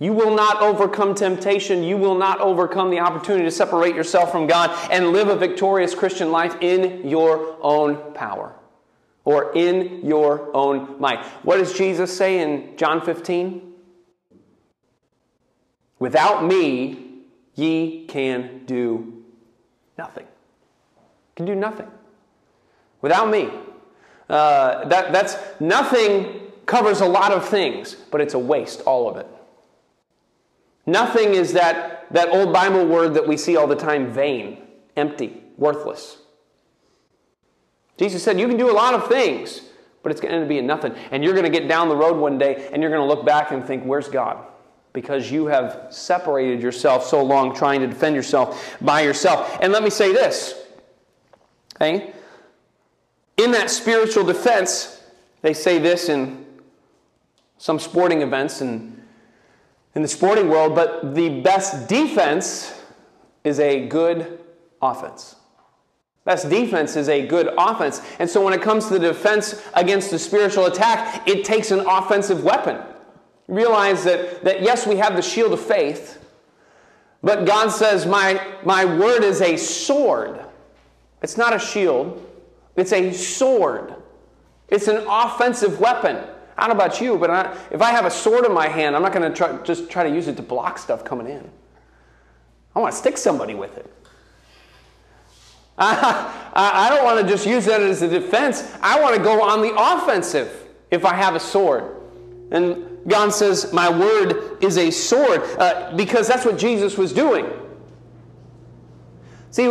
You 0.01 0.13
will 0.13 0.33
not 0.33 0.63
overcome 0.63 1.17
temptation. 1.17 1.83
You 1.83 1.97
will 1.97 2.15
not 2.15 2.41
overcome 2.41 2.91
the 2.91 3.01
opportunity 3.01 3.45
to 3.47 3.51
separate 3.51 3.97
yourself 3.97 4.31
from 4.31 4.47
God 4.47 4.71
and 4.93 5.09
live 5.09 5.27
a 5.27 5.35
victorious 5.35 5.93
Christian 5.93 6.31
life 6.31 6.55
in 6.61 7.09
your 7.09 7.57
own 7.61 8.15
power 8.15 8.58
or 9.29 9.53
in 9.53 10.07
your 10.07 10.49
own 10.57 10.99
mind. 10.99 11.19
What 11.43 11.59
does 11.59 11.75
Jesus 11.75 12.17
say 12.17 12.41
in 12.41 12.75
John 12.79 13.03
15? 13.03 13.75
Without 15.99 16.47
me, 16.47 17.25
ye 17.55 18.07
can 18.07 18.63
do 18.65 19.23
nothing. 19.99 20.27
Can 21.37 21.45
do 21.45 21.55
nothing. 21.55 21.89
Without 23.03 23.29
me. 23.29 23.51
Uh, 24.31 24.89
that, 24.89 25.13
that's 25.13 25.37
nothing 25.61 26.41
covers 26.65 27.03
a 27.03 27.07
lot 27.07 27.31
of 27.31 27.47
things, 27.47 27.97
but 28.11 28.23
it's 28.23 28.33
a 28.33 28.39
waste, 28.39 28.81
all 28.87 29.11
of 29.11 29.19
it. 29.19 29.27
Nothing 30.87 31.35
is 31.35 31.53
that, 31.53 32.07
that 32.15 32.31
old 32.31 32.51
Bible 32.55 32.87
word 32.87 33.13
that 33.13 33.29
we 33.29 33.37
see 33.37 33.59
all 33.59 33.67
the 33.67 33.77
time 33.77 34.11
vain, 34.11 34.63
empty, 34.97 35.43
worthless. 35.59 36.17
Jesus 37.99 38.23
said, 38.23 38.41
You 38.41 38.49
can 38.49 38.57
do 38.57 38.71
a 38.71 38.73
lot 38.73 38.95
of 38.95 39.09
things, 39.09 39.61
but 40.03 40.13
it's 40.13 40.21
going 40.21 40.41
to 40.41 40.47
be 40.47 40.61
nothing. 40.63 40.95
And 41.11 41.23
you're 41.23 41.35
going 41.35 41.51
to 41.51 41.59
get 41.59 41.69
down 41.69 41.89
the 41.89 41.97
road 41.97 42.17
one 42.17 42.39
day 42.39 42.69
and 42.73 42.81
you're 42.81 42.91
going 42.91 43.07
to 43.07 43.15
look 43.15 43.27
back 43.27 43.51
and 43.51 43.65
think, 43.65 43.85
Where's 43.85 44.09
God? 44.09 44.47
Because 44.93 45.31
you 45.31 45.47
have 45.47 45.89
separated 45.91 46.63
yourself 46.63 47.05
so 47.05 47.23
long 47.23 47.55
trying 47.55 47.81
to 47.81 47.87
defend 47.87 48.17
yourself 48.17 48.77
by 48.81 49.03
yourself. 49.03 49.59
And 49.61 49.73
let 49.73 49.83
me 49.83 49.91
say 49.91 50.13
this. 50.13 50.55
Okay? 51.77 52.13
In 53.37 53.51
that 53.53 53.71
spiritual 53.71 54.25
defense, 54.25 55.03
they 55.43 55.55
say 55.55 55.79
this 55.79 56.09
in 56.09 56.47
some 57.59 57.79
sporting 57.79 58.23
events 58.23 58.61
and 58.61 59.01
in 59.95 60.03
the 60.03 60.09
sporting 60.09 60.49
world, 60.49 60.75
but 60.75 61.15
the 61.15 61.41
best 61.41 61.89
defense 61.89 62.81
is 63.45 63.61
a 63.61 63.87
good 63.89 64.41
offense. 64.81 65.37
Best 66.29 66.51
defense 66.51 66.95
is 66.95 67.09
a 67.09 67.27
good 67.27 67.49
offense. 67.57 68.03
And 68.19 68.29
so 68.29 68.45
when 68.45 68.53
it 68.53 68.61
comes 68.61 68.89
to 68.89 68.99
the 68.99 69.09
defense 69.15 69.63
against 69.73 70.11
the 70.11 70.19
spiritual 70.19 70.67
attack, 70.67 71.27
it 71.27 71.43
takes 71.43 71.71
an 71.71 71.81
offensive 71.89 72.45
weapon. 72.45 72.83
Realize 73.47 74.05
that, 74.05 74.45
that 74.45 74.61
yes, 74.61 74.87
we 74.87 74.97
have 74.97 75.17
the 75.17 75.23
shield 75.23 75.55
of 75.55 75.61
faith, 75.63 76.23
but 77.23 77.47
God 77.47 77.71
says, 77.71 78.05
my, 78.05 78.47
my 78.63 78.85
word 78.85 79.25
is 79.25 79.41
a 79.41 79.57
sword. 79.57 80.45
It's 81.23 81.39
not 81.39 81.57
a 81.57 81.59
shield. 81.59 82.23
It's 82.77 82.93
a 82.93 83.11
sword. 83.11 83.95
It's 84.69 84.87
an 84.87 85.07
offensive 85.09 85.81
weapon. 85.81 86.19
I 86.59 86.67
don't 86.67 86.77
know 86.77 86.85
about 86.85 87.01
you, 87.01 87.17
but 87.17 87.31
I, 87.31 87.57
if 87.71 87.81
I 87.81 87.91
have 87.91 88.05
a 88.05 88.11
sword 88.11 88.45
in 88.45 88.53
my 88.53 88.69
hand, 88.69 88.95
I'm 88.95 89.01
not 89.01 89.15
going 89.15 89.33
to 89.33 89.63
just 89.65 89.89
try 89.89 90.07
to 90.07 90.15
use 90.15 90.29
it 90.29 90.37
to 90.37 90.43
block 90.43 90.77
stuff 90.77 91.07
coming 91.07 91.27
in. 91.27 91.51
I 92.77 92.81
want 92.81 92.93
to 92.93 92.99
stick 92.99 93.17
somebody 93.17 93.55
with 93.55 93.79
it. 93.79 93.91
I, 95.81 96.87
I 96.87 96.89
don't 96.89 97.05
want 97.05 97.25
to 97.25 97.33
just 97.33 97.47
use 97.47 97.65
that 97.67 97.81
as 97.81 98.03
a 98.03 98.09
defense. 98.09 98.69
I 98.83 99.01
want 99.01 99.17
to 99.17 99.23
go 99.23 99.43
on 99.43 99.63
the 99.63 99.73
offensive 99.77 100.69
if 100.91 101.05
I 101.05 101.15
have 101.15 101.37
a 101.37 101.41
sword. 101.41 101.85
And 102.51 103.07
God 103.07 103.31
says, 103.31 103.73
My 103.73 103.89
word 103.89 104.63
is 104.63 104.77
a 104.77 104.91
sword, 104.91 105.43
uh, 105.59 105.95
because 105.97 106.27
that's 106.27 106.45
what 106.45 106.59
Jesus 106.59 106.99
was 106.99 107.13
doing. 107.13 107.47
See, 109.51 109.65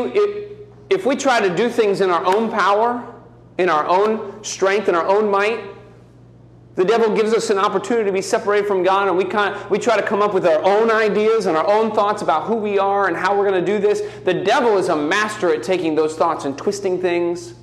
if 0.89 1.05
we 1.05 1.15
try 1.15 1.41
to 1.41 1.55
do 1.55 1.69
things 1.69 2.01
in 2.01 2.09
our 2.09 2.25
own 2.25 2.49
power, 2.49 3.13
in 3.57 3.69
our 3.69 3.85
own 3.85 4.43
strength, 4.43 4.87
in 4.87 4.95
our 4.95 5.05
own 5.05 5.29
might, 5.29 5.63
the 6.77 6.85
devil 6.85 7.15
gives 7.15 7.33
us 7.33 7.49
an 7.49 7.57
opportunity 7.57 8.05
to 8.05 8.11
be 8.11 8.21
separated 8.21 8.67
from 8.67 8.83
God, 8.83 9.07
and 9.07 9.17
we, 9.17 9.25
kind 9.25 9.55
of, 9.55 9.67
we 9.71 9.79
try 9.79 9.97
to 9.99 10.03
come 10.03 10.21
up 10.21 10.31
with 10.31 10.45
our 10.45 10.63
own 10.63 10.91
ideas 10.91 11.47
and 11.47 11.57
our 11.57 11.67
own 11.67 11.91
thoughts 11.91 12.21
about 12.21 12.43
who 12.43 12.53
we 12.53 12.77
are 12.77 13.07
and 13.07 13.17
how 13.17 13.35
we're 13.35 13.49
going 13.49 13.65
to 13.65 13.65
do 13.65 13.79
this. 13.79 14.01
The 14.25 14.33
devil 14.35 14.77
is 14.77 14.89
a 14.89 14.95
master 14.95 15.51
at 15.51 15.63
taking 15.63 15.95
those 15.95 16.15
thoughts 16.15 16.45
and 16.45 16.55
twisting 16.55 17.01
things 17.01 17.55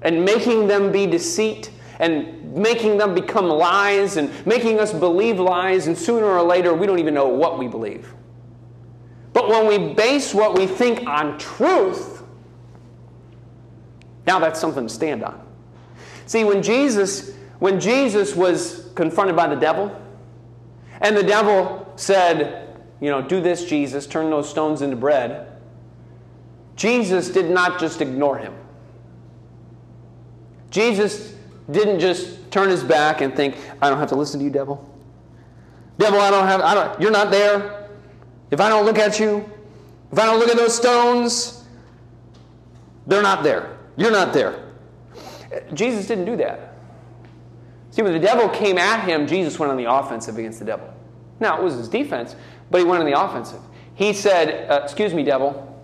and 0.00 0.24
making 0.24 0.66
them 0.66 0.90
be 0.90 1.06
deceit 1.06 1.70
and 1.98 2.54
making 2.54 2.96
them 2.96 3.14
become 3.14 3.50
lies 3.50 4.16
and 4.16 4.30
making 4.46 4.80
us 4.80 4.94
believe 4.94 5.38
lies, 5.38 5.86
and 5.86 5.96
sooner 5.96 6.24
or 6.24 6.42
later, 6.42 6.72
we 6.72 6.86
don't 6.86 6.98
even 6.98 7.12
know 7.12 7.28
what 7.28 7.58
we 7.58 7.68
believe. 7.68 8.14
But 9.34 9.46
when 9.46 9.66
we 9.66 9.92
base 9.92 10.32
what 10.32 10.56
we 10.56 10.66
think 10.66 11.06
on 11.06 11.38
truth, 11.38 12.22
now 14.26 14.38
that's 14.38 14.58
something 14.58 14.86
to 14.88 14.94
stand 14.94 15.22
on. 15.22 15.46
See, 16.24 16.44
when 16.44 16.62
Jesus, 16.62 17.34
when 17.64 17.80
Jesus 17.80 18.36
was 18.36 18.90
confronted 18.94 19.34
by 19.34 19.46
the 19.46 19.56
devil, 19.56 19.90
and 21.00 21.16
the 21.16 21.22
devil 21.22 21.90
said, 21.96 22.76
you 23.00 23.08
know, 23.08 23.22
do 23.22 23.40
this, 23.40 23.64
Jesus, 23.64 24.06
turn 24.06 24.28
those 24.28 24.50
stones 24.50 24.82
into 24.82 24.96
bread, 24.96 25.46
Jesus 26.76 27.30
did 27.30 27.48
not 27.48 27.80
just 27.80 28.02
ignore 28.02 28.36
him. 28.36 28.52
Jesus 30.68 31.34
didn't 31.70 32.00
just 32.00 32.50
turn 32.50 32.68
his 32.68 32.84
back 32.84 33.22
and 33.22 33.34
think, 33.34 33.56
I 33.80 33.88
don't 33.88 33.98
have 33.98 34.10
to 34.10 34.14
listen 34.14 34.40
to 34.40 34.44
you, 34.44 34.50
devil. 34.50 34.86
Devil, 35.96 36.20
I 36.20 36.30
don't 36.30 36.46
have, 36.46 36.60
I 36.60 36.74
don't, 36.74 37.00
you're 37.00 37.10
not 37.10 37.30
there. 37.30 37.88
If 38.50 38.60
I 38.60 38.68
don't 38.68 38.84
look 38.84 38.98
at 38.98 39.18
you, 39.18 39.42
if 40.12 40.18
I 40.18 40.26
don't 40.26 40.38
look 40.38 40.50
at 40.50 40.58
those 40.58 40.76
stones, 40.76 41.64
they're 43.06 43.22
not 43.22 43.42
there. 43.42 43.78
You're 43.96 44.10
not 44.10 44.34
there. 44.34 44.70
Jesus 45.72 46.06
didn't 46.06 46.26
do 46.26 46.36
that. 46.36 46.63
See, 47.94 48.02
when 48.02 48.12
the 48.12 48.18
devil 48.18 48.48
came 48.48 48.76
at 48.76 49.08
him, 49.08 49.24
Jesus 49.24 49.56
went 49.56 49.70
on 49.70 49.78
the 49.78 49.88
offensive 49.88 50.36
against 50.36 50.58
the 50.58 50.64
devil. 50.64 50.92
Now, 51.38 51.56
it 51.56 51.62
was 51.62 51.74
his 51.74 51.88
defense, 51.88 52.34
but 52.68 52.78
he 52.78 52.84
went 52.84 53.00
on 53.00 53.08
the 53.08 53.16
offensive. 53.16 53.60
He 53.94 54.12
said, 54.12 54.68
uh, 54.68 54.80
Excuse 54.82 55.14
me, 55.14 55.22
devil, 55.22 55.80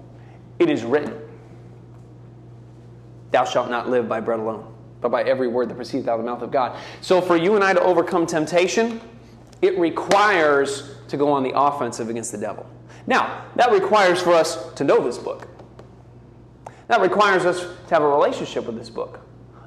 it 0.59 0.69
is 0.69 0.83
written, 0.83 1.17
Thou 3.31 3.45
shalt 3.45 3.71
not 3.71 3.89
live 3.89 4.09
by 4.09 4.19
bread 4.19 4.41
alone, 4.41 4.75
but 5.01 5.11
by 5.11 5.23
every 5.23 5.47
word 5.47 5.69
that 5.69 5.77
proceeds 5.77 6.09
out 6.09 6.19
of 6.19 6.25
the 6.25 6.29
mouth 6.29 6.43
of 6.43 6.51
God. 6.51 6.77
So, 7.01 7.21
for 7.21 7.37
you 7.37 7.55
and 7.55 7.63
I 7.63 7.75
to 7.75 7.81
overcome 7.81 8.27
temptation, 8.27 9.01
it 9.63 9.79
requires 9.79 10.97
to 11.07 11.17
go 11.17 11.31
on 11.31 11.45
the 11.45 11.53
offensive 11.57 12.09
against 12.09 12.33
the 12.33 12.39
devil. 12.39 12.69
Now, 13.07 13.45
that 13.55 13.71
requires 13.71 14.21
for 14.21 14.33
us 14.33 14.73
to 14.73 14.83
know 14.83 15.01
this 15.01 15.17
book. 15.17 15.47
That 16.89 17.03
requires 17.03 17.45
us 17.45 17.61
to 17.61 17.95
have 17.95 18.03
a 18.03 18.09
relationship 18.09 18.67
with 18.67 18.77
this 18.77 18.91
book. 18.91 19.21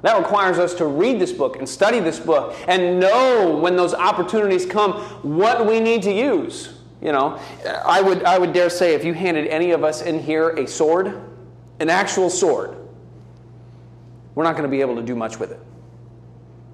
That 0.04 0.18
requires 0.18 0.58
us 0.58 0.74
to 0.74 0.86
read 0.86 1.18
this 1.18 1.32
book 1.32 1.56
and 1.56 1.66
study 1.66 1.98
this 1.98 2.20
book 2.20 2.54
and 2.68 3.00
know 3.00 3.56
when 3.56 3.74
those 3.74 3.94
opportunities 3.94 4.66
come 4.66 5.00
what 5.22 5.66
we 5.66 5.80
need 5.80 6.02
to 6.02 6.12
use. 6.12 6.74
You 7.00 7.12
know, 7.12 7.40
I 7.86 8.02
would, 8.02 8.22
I 8.24 8.36
would 8.38 8.52
dare 8.52 8.68
say 8.68 8.92
if 8.92 9.02
you 9.02 9.14
handed 9.14 9.46
any 9.46 9.70
of 9.70 9.82
us 9.82 10.02
in 10.02 10.22
here 10.22 10.50
a 10.50 10.68
sword, 10.68 11.22
an 11.80 11.88
actual 11.88 12.28
sword, 12.28 12.76
we're 14.34 14.44
not 14.44 14.52
going 14.52 14.64
to 14.64 14.68
be 14.68 14.82
able 14.82 14.96
to 14.96 15.02
do 15.02 15.16
much 15.16 15.38
with 15.38 15.52
it. 15.52 15.60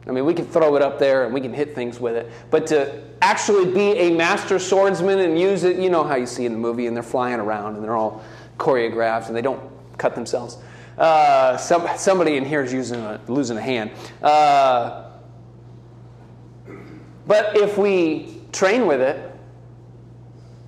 I 0.09 0.11
mean, 0.11 0.25
we 0.25 0.35
can 0.35 0.47
throw 0.47 0.75
it 0.75 0.83
up 0.83 0.99
there 0.99 1.25
and 1.25 1.33
we 1.33 1.40
can 1.40 1.55
hit 1.55 1.73
things 1.73 2.01
with 2.01 2.16
it, 2.16 2.33
but 2.51 2.66
to 2.66 3.01
actually 3.23 3.73
be 3.73 3.93
a 3.97 4.11
master 4.11 4.59
swordsman 4.59 5.21
and 5.21 5.38
use 5.38 5.62
it, 5.62 5.77
you 5.77 5.88
know 5.88 6.03
how 6.03 6.16
you 6.16 6.27
see 6.27 6.47
in 6.47 6.53
the 6.53 6.59
movie, 6.59 6.88
and 6.88 6.97
they're 6.97 7.05
flying 7.05 7.38
around 7.38 7.77
and 7.77 7.85
they're 7.85 7.97
all 7.97 8.25
choreographed 8.59 9.29
and 9.29 9.37
they 9.37 9.43
don't 9.43 9.62
cut 9.99 10.16
themselves. 10.16 10.59
Uh, 11.00 11.56
some, 11.56 11.88
somebody 11.96 12.36
in 12.36 12.44
here 12.44 12.62
is 12.62 12.74
using 12.74 13.00
a, 13.00 13.18
losing 13.26 13.56
a 13.56 13.60
hand. 13.60 13.90
Uh, 14.22 15.10
but 17.26 17.56
if 17.56 17.78
we 17.78 18.42
train 18.52 18.86
with 18.86 19.00
it 19.00 19.34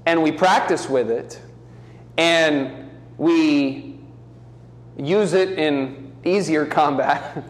and 0.07 0.23
we 0.23 0.33
practice 0.33 0.89
with 0.89 1.11
it 1.11 1.39
and 2.17 2.91
we 3.19 3.99
use 4.97 5.35
it 5.35 5.59
in 5.59 6.15
easier 6.25 6.65
combat, 6.65 7.45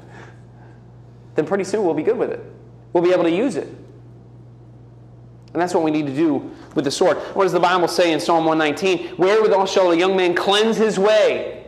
then 1.36 1.46
pretty 1.46 1.62
soon 1.62 1.84
we'll 1.84 1.94
be 1.94 2.02
good 2.02 2.18
with 2.18 2.32
it. 2.32 2.44
we'll 2.92 3.04
be 3.04 3.12
able 3.12 3.22
to 3.22 3.30
use 3.30 3.54
it. 3.54 3.68
And 5.52 5.62
that's 5.62 5.72
what 5.72 5.84
we 5.84 5.92
need 5.92 6.06
to 6.06 6.14
do 6.14 6.50
with 6.74 6.84
the 6.84 6.90
sword. 6.90 7.16
What 7.34 7.44
does 7.44 7.52
the 7.52 7.60
Bible 7.60 7.86
say 7.86 8.12
in 8.12 8.18
Psalm 8.18 8.44
119? 8.44 9.18
Wherewithal 9.18 9.66
shall 9.66 9.92
a 9.92 9.96
young 9.96 10.16
man 10.16 10.34
cleanse 10.34 10.76
his 10.76 10.98
way? 10.98 11.61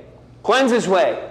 Cleanse 0.45 0.71
his 0.71 0.87
way. 0.87 1.31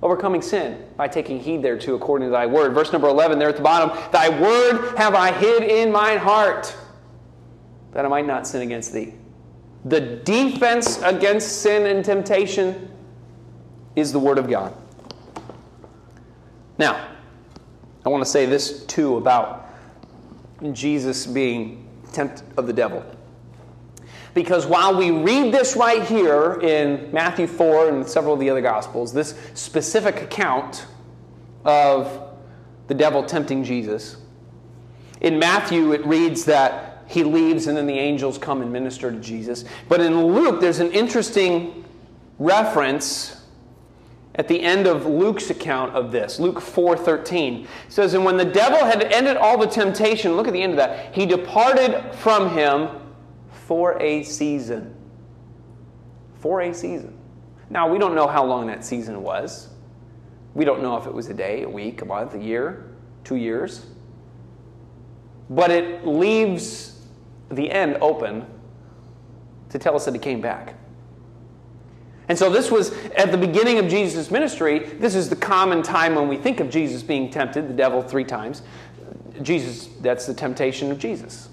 Overcoming 0.00 0.42
sin 0.42 0.86
by 0.96 1.08
taking 1.08 1.40
heed 1.40 1.60
thereto 1.60 1.96
according 1.96 2.28
to 2.28 2.30
thy 2.30 2.46
word. 2.46 2.72
Verse 2.72 2.92
number 2.92 3.08
11 3.08 3.38
there 3.38 3.48
at 3.48 3.56
the 3.56 3.62
bottom 3.62 3.90
Thy 4.12 4.28
word 4.28 4.96
have 4.96 5.14
I 5.14 5.32
hid 5.32 5.64
in 5.64 5.90
mine 5.90 6.18
heart, 6.18 6.74
that 7.92 8.04
I 8.04 8.08
might 8.08 8.26
not 8.26 8.46
sin 8.46 8.62
against 8.62 8.92
thee. 8.92 9.12
The 9.84 10.00
defense 10.00 11.02
against 11.02 11.62
sin 11.62 11.86
and 11.86 12.04
temptation 12.04 12.90
is 13.96 14.12
the 14.12 14.20
word 14.20 14.38
of 14.38 14.48
God. 14.48 14.72
Now, 16.78 17.08
I 18.06 18.08
want 18.08 18.24
to 18.24 18.30
say 18.30 18.46
this 18.46 18.84
too 18.86 19.16
about 19.16 19.68
Jesus 20.72 21.26
being 21.26 21.88
tempted 22.12 22.46
of 22.56 22.68
the 22.68 22.72
devil. 22.72 23.04
Because 24.38 24.66
while 24.66 24.96
we 24.96 25.10
read 25.10 25.52
this 25.52 25.74
right 25.74 26.04
here 26.04 26.60
in 26.62 27.10
Matthew 27.12 27.48
4 27.48 27.88
and 27.88 28.06
several 28.06 28.34
of 28.34 28.38
the 28.38 28.48
other 28.48 28.60
Gospels, 28.60 29.12
this 29.12 29.34
specific 29.54 30.22
account 30.22 30.86
of 31.64 32.22
the 32.86 32.94
devil 32.94 33.24
tempting 33.24 33.64
Jesus, 33.64 34.18
in 35.22 35.40
Matthew 35.40 35.90
it 35.90 36.06
reads 36.06 36.44
that 36.44 37.02
he 37.08 37.24
leaves 37.24 37.66
and 37.66 37.76
then 37.76 37.88
the 37.88 37.98
angels 37.98 38.38
come 38.38 38.62
and 38.62 38.72
minister 38.72 39.10
to 39.10 39.18
Jesus. 39.18 39.64
But 39.88 40.00
in 40.00 40.26
Luke, 40.26 40.60
there's 40.60 40.78
an 40.78 40.92
interesting 40.92 41.84
reference 42.38 43.44
at 44.36 44.46
the 44.46 44.62
end 44.62 44.86
of 44.86 45.04
Luke's 45.04 45.50
account 45.50 45.96
of 45.96 46.12
this. 46.12 46.38
Luke 46.38 46.60
4:13 46.60 47.66
says, 47.88 48.14
"And 48.14 48.24
when 48.24 48.36
the 48.36 48.44
devil 48.44 48.84
had 48.84 49.02
ended 49.02 49.36
all 49.36 49.58
the 49.58 49.66
temptation, 49.66 50.36
look 50.36 50.46
at 50.46 50.52
the 50.52 50.62
end 50.62 50.74
of 50.74 50.76
that, 50.76 51.08
he 51.10 51.26
departed 51.26 52.00
from 52.12 52.50
him 52.50 52.88
for 53.68 54.00
a 54.00 54.22
season. 54.22 54.94
For 56.40 56.62
a 56.62 56.72
season. 56.72 57.14
Now, 57.68 57.86
we 57.92 57.98
don't 57.98 58.14
know 58.14 58.26
how 58.26 58.42
long 58.42 58.66
that 58.68 58.82
season 58.82 59.22
was. 59.22 59.68
We 60.54 60.64
don't 60.64 60.80
know 60.80 60.96
if 60.96 61.06
it 61.06 61.12
was 61.12 61.28
a 61.28 61.34
day, 61.34 61.64
a 61.64 61.68
week, 61.68 62.00
a 62.00 62.06
month, 62.06 62.34
a 62.34 62.42
year, 62.42 62.90
two 63.24 63.36
years. 63.36 63.84
But 65.50 65.70
it 65.70 66.06
leaves 66.06 66.98
the 67.50 67.70
end 67.70 67.98
open 68.00 68.46
to 69.68 69.78
tell 69.78 69.94
us 69.94 70.06
that 70.06 70.14
he 70.14 70.20
came 70.20 70.40
back. 70.40 70.74
And 72.28 72.38
so, 72.38 72.48
this 72.48 72.70
was 72.70 72.92
at 73.18 73.32
the 73.32 73.38
beginning 73.38 73.78
of 73.78 73.86
Jesus' 73.86 74.30
ministry. 74.30 74.78
This 74.78 75.14
is 75.14 75.28
the 75.28 75.36
common 75.36 75.82
time 75.82 76.14
when 76.14 76.26
we 76.26 76.38
think 76.38 76.60
of 76.60 76.70
Jesus 76.70 77.02
being 77.02 77.28
tempted, 77.28 77.68
the 77.68 77.74
devil 77.74 78.00
three 78.00 78.24
times. 78.24 78.62
Jesus, 79.42 79.90
that's 80.00 80.24
the 80.24 80.32
temptation 80.32 80.90
of 80.90 80.98
Jesus. 80.98 81.50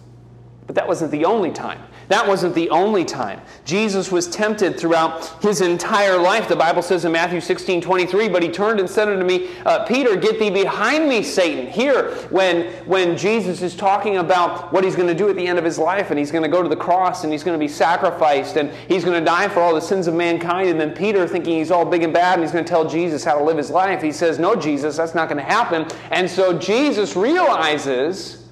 But 0.68 0.76
that 0.76 0.88
wasn't 0.88 1.12
the 1.12 1.26
only 1.26 1.52
time. 1.52 1.80
That 2.08 2.28
wasn't 2.28 2.56
the 2.56 2.70
only 2.70 3.06
time. 3.06 3.42
Jesus 3.66 4.12
was 4.12 4.28
tempted 4.28 4.80
throughout 4.80 5.42
his 5.42 5.62
entire 5.62 6.18
life. 6.18 6.48
The 6.48 6.56
Bible 6.56 6.82
says 6.82 7.06
in 7.06 7.12
Matthew 7.12 7.42
16 7.42 7.82
23, 7.82 8.30
but 8.30 8.44
he 8.44 8.50
turned 8.50 8.80
and 8.80 8.90
said 8.90 9.08
unto 9.08 9.26
me, 9.26 9.50
uh, 9.66 9.86
Peter, 9.86 10.16
get 10.16 10.40
thee 10.40 10.50
behind 10.50 11.08
me, 11.10 11.24
Satan. 11.24 11.68
Here, 11.68 12.12
when, 12.30 12.72
when 12.86 13.18
Jesus 13.18 13.62
is 13.62 13.76
talking 13.76 14.18
about 14.18 14.72
what 14.72 14.84
he's 14.84 14.96
going 14.96 15.08
to 15.08 15.16
do 15.16 15.30
at 15.30 15.36
the 15.36 15.48
end 15.48 15.58
of 15.58 15.66
his 15.66 15.78
life, 15.80 16.10
and 16.10 16.18
he's 16.18 16.32
going 16.32 16.44
to 16.44 16.50
go 16.50 16.62
to 16.62 16.70
the 16.70 16.76
cross 16.76 17.24
and 17.24 17.34
he's 17.34 17.44
going 17.44 17.58
to 17.58 17.64
be 17.64 17.72
sacrificed 17.72 18.56
and 18.58 18.72
he's 18.88 19.04
going 19.04 19.20
to 19.20 19.26
die 19.26 19.48
for 19.48 19.60
all 19.60 19.74
the 19.74 19.82
sins 19.82 20.08
of 20.08 20.14
mankind, 20.14 20.70
and 20.70 20.80
then 20.80 20.94
Peter, 20.94 21.28
thinking 21.28 21.58
he's 21.58 21.72
all 21.72 21.86
big 21.86 22.04
and 22.04 22.14
bad, 22.14 22.36
and 22.36 22.44
he's 22.44 22.52
going 22.52 22.66
to 22.66 22.70
tell 22.70 22.88
Jesus 22.88 23.24
how 23.24 23.38
to 23.38 23.44
live 23.44 23.58
his 23.58 23.70
life, 23.70 24.02
he 24.02 24.12
says, 24.12 24.40
No, 24.40 24.56
Jesus, 24.56 24.98
that's 24.98 25.16
not 25.16 25.28
going 25.28 25.44
to 25.44 25.44
happen. 25.44 25.88
And 26.12 26.30
so 26.30 26.58
Jesus 26.58 27.16
realizes 27.16 28.45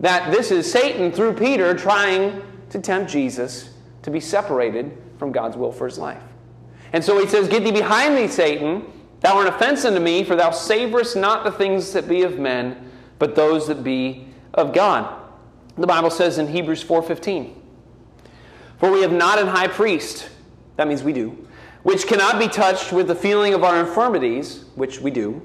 that 0.00 0.30
this 0.32 0.50
is 0.50 0.70
Satan 0.70 1.12
through 1.12 1.34
Peter 1.34 1.74
trying 1.74 2.42
to 2.70 2.78
tempt 2.78 3.10
Jesus 3.10 3.70
to 4.02 4.10
be 4.10 4.20
separated 4.20 4.96
from 5.18 5.32
God's 5.32 5.56
will 5.56 5.72
for 5.72 5.86
his 5.86 5.98
life. 5.98 6.22
And 6.92 7.04
so 7.04 7.18
he 7.18 7.26
says, 7.26 7.48
Get 7.48 7.64
thee 7.64 7.72
behind 7.72 8.14
me, 8.14 8.28
Satan. 8.28 8.92
Thou 9.20 9.36
art 9.36 9.46
an 9.46 9.54
offense 9.54 9.84
unto 9.84 10.00
me, 10.00 10.24
for 10.24 10.36
thou 10.36 10.50
savorest 10.50 11.20
not 11.20 11.44
the 11.44 11.50
things 11.50 11.92
that 11.92 12.06
be 12.06 12.22
of 12.22 12.38
men, 12.38 12.90
but 13.18 13.34
those 13.34 13.66
that 13.68 13.82
be 13.82 14.28
of 14.54 14.72
God. 14.72 15.22
The 15.76 15.86
Bible 15.86 16.10
says 16.10 16.38
in 16.38 16.48
Hebrews 16.48 16.84
4:15, 16.84 17.54
For 18.78 18.90
we 18.90 19.02
have 19.02 19.12
not 19.12 19.38
an 19.38 19.46
high 19.46 19.68
priest, 19.68 20.28
that 20.76 20.88
means 20.88 21.02
we 21.02 21.12
do, 21.12 21.46
which 21.82 22.06
cannot 22.06 22.38
be 22.38 22.48
touched 22.48 22.92
with 22.92 23.08
the 23.08 23.14
feeling 23.14 23.54
of 23.54 23.64
our 23.64 23.80
infirmities, 23.80 24.64
which 24.74 25.00
we 25.00 25.10
do, 25.10 25.42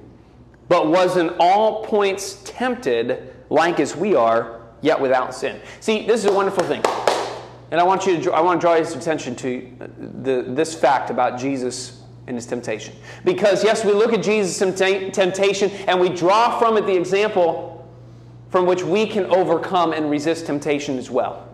but 0.68 0.88
was 0.88 1.18
in 1.18 1.30
all 1.40 1.84
points 1.84 2.42
tempted 2.46 3.34
like 3.52 3.80
as 3.80 3.96
we 3.96 4.16
are, 4.16 4.62
yet 4.82 5.00
without 5.00 5.36
sin. 5.36 5.62
See, 5.82 6.08
this 6.08 6.24
is 6.24 6.32
a 6.32 6.34
wonderful 6.34 6.64
thing. 6.64 6.82
And 7.70 7.80
I 7.80 7.84
want 7.84 8.06
you 8.06 8.20
to 8.20 8.34
I 8.34 8.42
want 8.42 8.60
to 8.60 8.66
draw 8.66 8.76
your 8.76 8.88
attention 8.88 9.36
to 9.36 9.72
uh, 9.80 9.88
the, 10.24 10.46
this 10.48 10.74
fact 10.74 11.10
about 11.10 11.38
Jesus 11.38 12.02
and 12.28 12.36
his 12.36 12.46
temptation. 12.46 12.96
Because 13.24 13.64
yes, 13.64 13.86
we 13.86 13.92
look 13.92 14.14
at 14.14 14.24
Jesus' 14.24 14.58
temptation 14.58 15.70
and 15.88 16.00
we 16.00 16.10
draw 16.10 16.58
from 16.60 16.78
it 16.78 16.86
the 16.86 16.96
example 16.96 17.70
from 18.50 18.66
which 18.66 18.84
we 18.84 19.06
can 19.06 19.26
overcome 19.26 19.94
and 19.94 20.10
resist 20.10 20.46
temptation 20.46 20.98
as 20.98 21.10
well. 21.10 21.48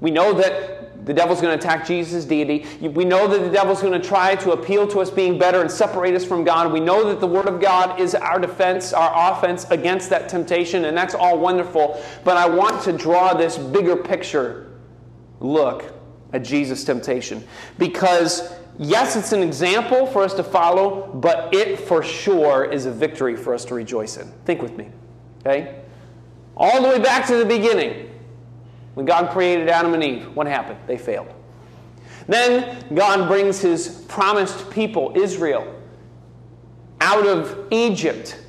We 0.00 0.10
know 0.10 0.32
that 0.34 0.83
the 1.04 1.12
devil's 1.12 1.40
going 1.40 1.58
to 1.58 1.62
attack 1.62 1.86
Jesus' 1.86 2.24
deity. 2.24 2.66
We 2.80 3.04
know 3.04 3.28
that 3.28 3.40
the 3.40 3.50
devil's 3.50 3.82
going 3.82 4.00
to 4.00 4.06
try 4.06 4.36
to 4.36 4.52
appeal 4.52 4.86
to 4.88 5.00
us 5.00 5.10
being 5.10 5.38
better 5.38 5.60
and 5.60 5.70
separate 5.70 6.14
us 6.14 6.24
from 6.24 6.44
God. 6.44 6.72
We 6.72 6.80
know 6.80 7.08
that 7.08 7.20
the 7.20 7.26
Word 7.26 7.46
of 7.46 7.60
God 7.60 8.00
is 8.00 8.14
our 8.14 8.38
defense, 8.38 8.92
our 8.92 9.32
offense 9.32 9.66
against 9.70 10.08
that 10.10 10.28
temptation, 10.28 10.86
and 10.86 10.96
that's 10.96 11.14
all 11.14 11.38
wonderful. 11.38 12.02
But 12.24 12.36
I 12.36 12.48
want 12.48 12.82
to 12.84 12.92
draw 12.92 13.34
this 13.34 13.58
bigger 13.58 13.96
picture 13.96 14.72
look 15.40 15.92
at 16.32 16.42
Jesus' 16.42 16.84
temptation. 16.84 17.44
Because, 17.78 18.54
yes, 18.78 19.16
it's 19.16 19.32
an 19.32 19.42
example 19.42 20.06
for 20.06 20.22
us 20.22 20.34
to 20.34 20.44
follow, 20.44 21.12
but 21.14 21.54
it 21.54 21.78
for 21.78 22.02
sure 22.02 22.64
is 22.64 22.86
a 22.86 22.90
victory 22.90 23.36
for 23.36 23.54
us 23.54 23.64
to 23.66 23.74
rejoice 23.74 24.16
in. 24.16 24.32
Think 24.44 24.62
with 24.62 24.76
me, 24.76 24.88
okay? 25.40 25.82
All 26.56 26.80
the 26.82 26.88
way 26.88 26.98
back 26.98 27.26
to 27.26 27.36
the 27.36 27.44
beginning, 27.44 28.10
when 28.94 29.06
God 29.06 29.30
created 29.30 29.68
Adam 29.68 29.94
and 29.94 30.02
Eve, 30.02 30.34
what 30.34 30.46
happened? 30.46 30.78
They 30.86 30.98
failed. 30.98 31.32
Then 32.26 32.84
God 32.94 33.28
brings 33.28 33.60
his 33.60 34.04
promised 34.08 34.70
people, 34.70 35.12
Israel, 35.14 35.74
out 37.00 37.26
of 37.26 37.68
Egypt 37.70 38.40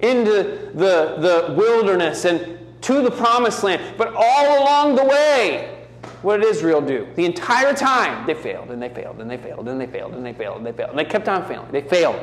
into 0.00 0.70
the, 0.74 1.16
the 1.18 1.54
wilderness 1.56 2.24
and 2.24 2.58
to 2.82 3.02
the 3.02 3.10
promised 3.10 3.62
land. 3.62 3.82
But 3.96 4.14
all 4.14 4.62
along 4.62 4.96
the 4.96 5.04
way, 5.04 5.86
what 6.22 6.38
did 6.38 6.46
Israel 6.46 6.80
do? 6.80 7.08
The 7.16 7.24
entire 7.24 7.74
time, 7.74 8.26
they 8.26 8.34
failed 8.34 8.70
and 8.70 8.80
they 8.80 8.88
failed 8.88 9.20
and 9.20 9.30
they 9.30 9.36
failed 9.36 9.68
and 9.68 9.80
they 9.80 9.86
failed 9.86 10.14
and 10.14 10.24
they 10.24 10.32
failed 10.32 10.58
and 10.58 10.66
they 10.66 10.72
failed. 10.72 10.90
And 10.90 10.98
they 10.98 11.04
kept 11.04 11.28
on 11.28 11.46
failing. 11.46 11.70
They 11.72 11.82
failed. 11.82 12.22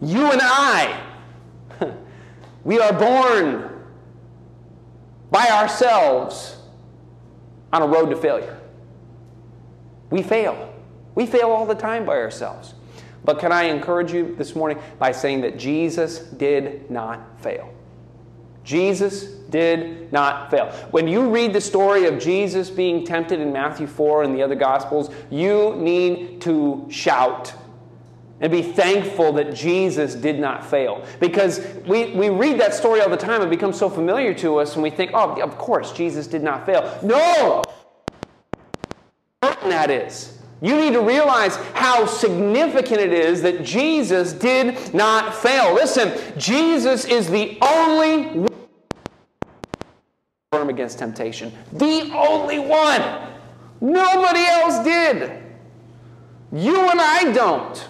You 0.00 0.32
and 0.32 0.40
I, 0.42 1.00
we 2.64 2.80
are 2.80 2.92
born 2.92 3.71
by 5.32 5.48
ourselves 5.48 6.58
on 7.72 7.82
a 7.82 7.86
road 7.86 8.10
to 8.10 8.16
failure. 8.16 8.60
We 10.10 10.22
fail. 10.22 10.72
We 11.14 11.26
fail 11.26 11.50
all 11.50 11.64
the 11.66 11.74
time 11.74 12.04
by 12.04 12.18
ourselves. 12.18 12.74
But 13.24 13.38
can 13.38 13.50
I 13.50 13.64
encourage 13.64 14.12
you 14.12 14.34
this 14.36 14.54
morning 14.54 14.78
by 14.98 15.10
saying 15.12 15.40
that 15.40 15.58
Jesus 15.58 16.18
did 16.18 16.90
not 16.90 17.40
fail? 17.40 17.72
Jesus 18.62 19.24
did 19.48 20.12
not 20.12 20.50
fail. 20.50 20.66
When 20.90 21.08
you 21.08 21.30
read 21.30 21.54
the 21.54 21.60
story 21.60 22.04
of 22.04 22.18
Jesus 22.18 22.68
being 22.68 23.04
tempted 23.04 23.40
in 23.40 23.52
Matthew 23.52 23.86
4 23.86 24.24
and 24.24 24.34
the 24.34 24.42
other 24.42 24.54
Gospels, 24.54 25.10
you 25.30 25.74
need 25.76 26.42
to 26.42 26.86
shout 26.90 27.54
and 28.42 28.50
be 28.50 28.60
thankful 28.60 29.32
that 29.32 29.54
Jesus 29.54 30.14
did 30.14 30.38
not 30.38 30.66
fail. 30.66 31.06
Because 31.20 31.64
we, 31.86 32.12
we 32.12 32.28
read 32.28 32.60
that 32.60 32.74
story 32.74 33.00
all 33.00 33.08
the 33.08 33.16
time, 33.16 33.40
it 33.40 33.48
becomes 33.48 33.78
so 33.78 33.88
familiar 33.88 34.34
to 34.34 34.58
us, 34.58 34.74
and 34.74 34.82
we 34.82 34.90
think, 34.90 35.12
oh, 35.14 35.40
of 35.40 35.56
course, 35.56 35.92
Jesus 35.92 36.26
did 36.26 36.42
not 36.42 36.66
fail. 36.66 36.98
No! 37.02 37.62
That 39.40 39.90
is. 39.90 40.38
You 40.60 40.76
need 40.76 40.92
to 40.92 41.00
realize 41.00 41.56
how 41.74 42.04
significant 42.06 43.00
it 43.00 43.12
is 43.12 43.42
that 43.42 43.64
Jesus 43.64 44.32
did 44.32 44.92
not 44.92 45.34
fail. 45.34 45.74
Listen, 45.74 46.12
Jesus 46.36 47.04
is 47.04 47.30
the 47.30 47.58
only 47.62 48.48
firm 50.52 50.68
against 50.68 50.98
temptation. 50.98 51.52
The 51.72 52.10
only 52.12 52.58
one. 52.58 53.28
Nobody 53.80 54.40
else 54.40 54.84
did. 54.84 55.42
You 56.52 56.90
and 56.90 57.00
I 57.00 57.32
don't. 57.32 57.88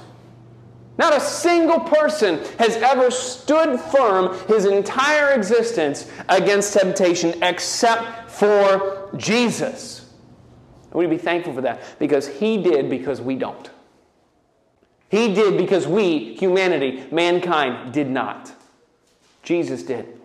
Not 0.98 1.16
a 1.16 1.20
single 1.20 1.80
person 1.80 2.38
has 2.58 2.76
ever 2.76 3.10
stood 3.10 3.80
firm 3.80 4.38
his 4.46 4.66
entire 4.66 5.30
existence 5.30 6.10
against 6.28 6.74
temptation 6.74 7.42
except 7.42 8.30
for 8.30 9.10
Jesus. 9.16 10.10
We'd 10.92 11.08
be 11.08 11.18
thankful 11.18 11.54
for 11.54 11.62
that 11.62 11.98
because 11.98 12.28
he 12.28 12.62
did 12.62 12.90
because 12.90 13.20
we 13.20 13.36
don't. 13.36 13.70
He 15.08 15.34
did 15.34 15.56
because 15.56 15.86
we, 15.86 16.34
humanity, 16.34 17.04
mankind, 17.10 17.92
did 17.92 18.08
not. 18.08 18.52
Jesus 19.42 19.82
did. 19.82 20.20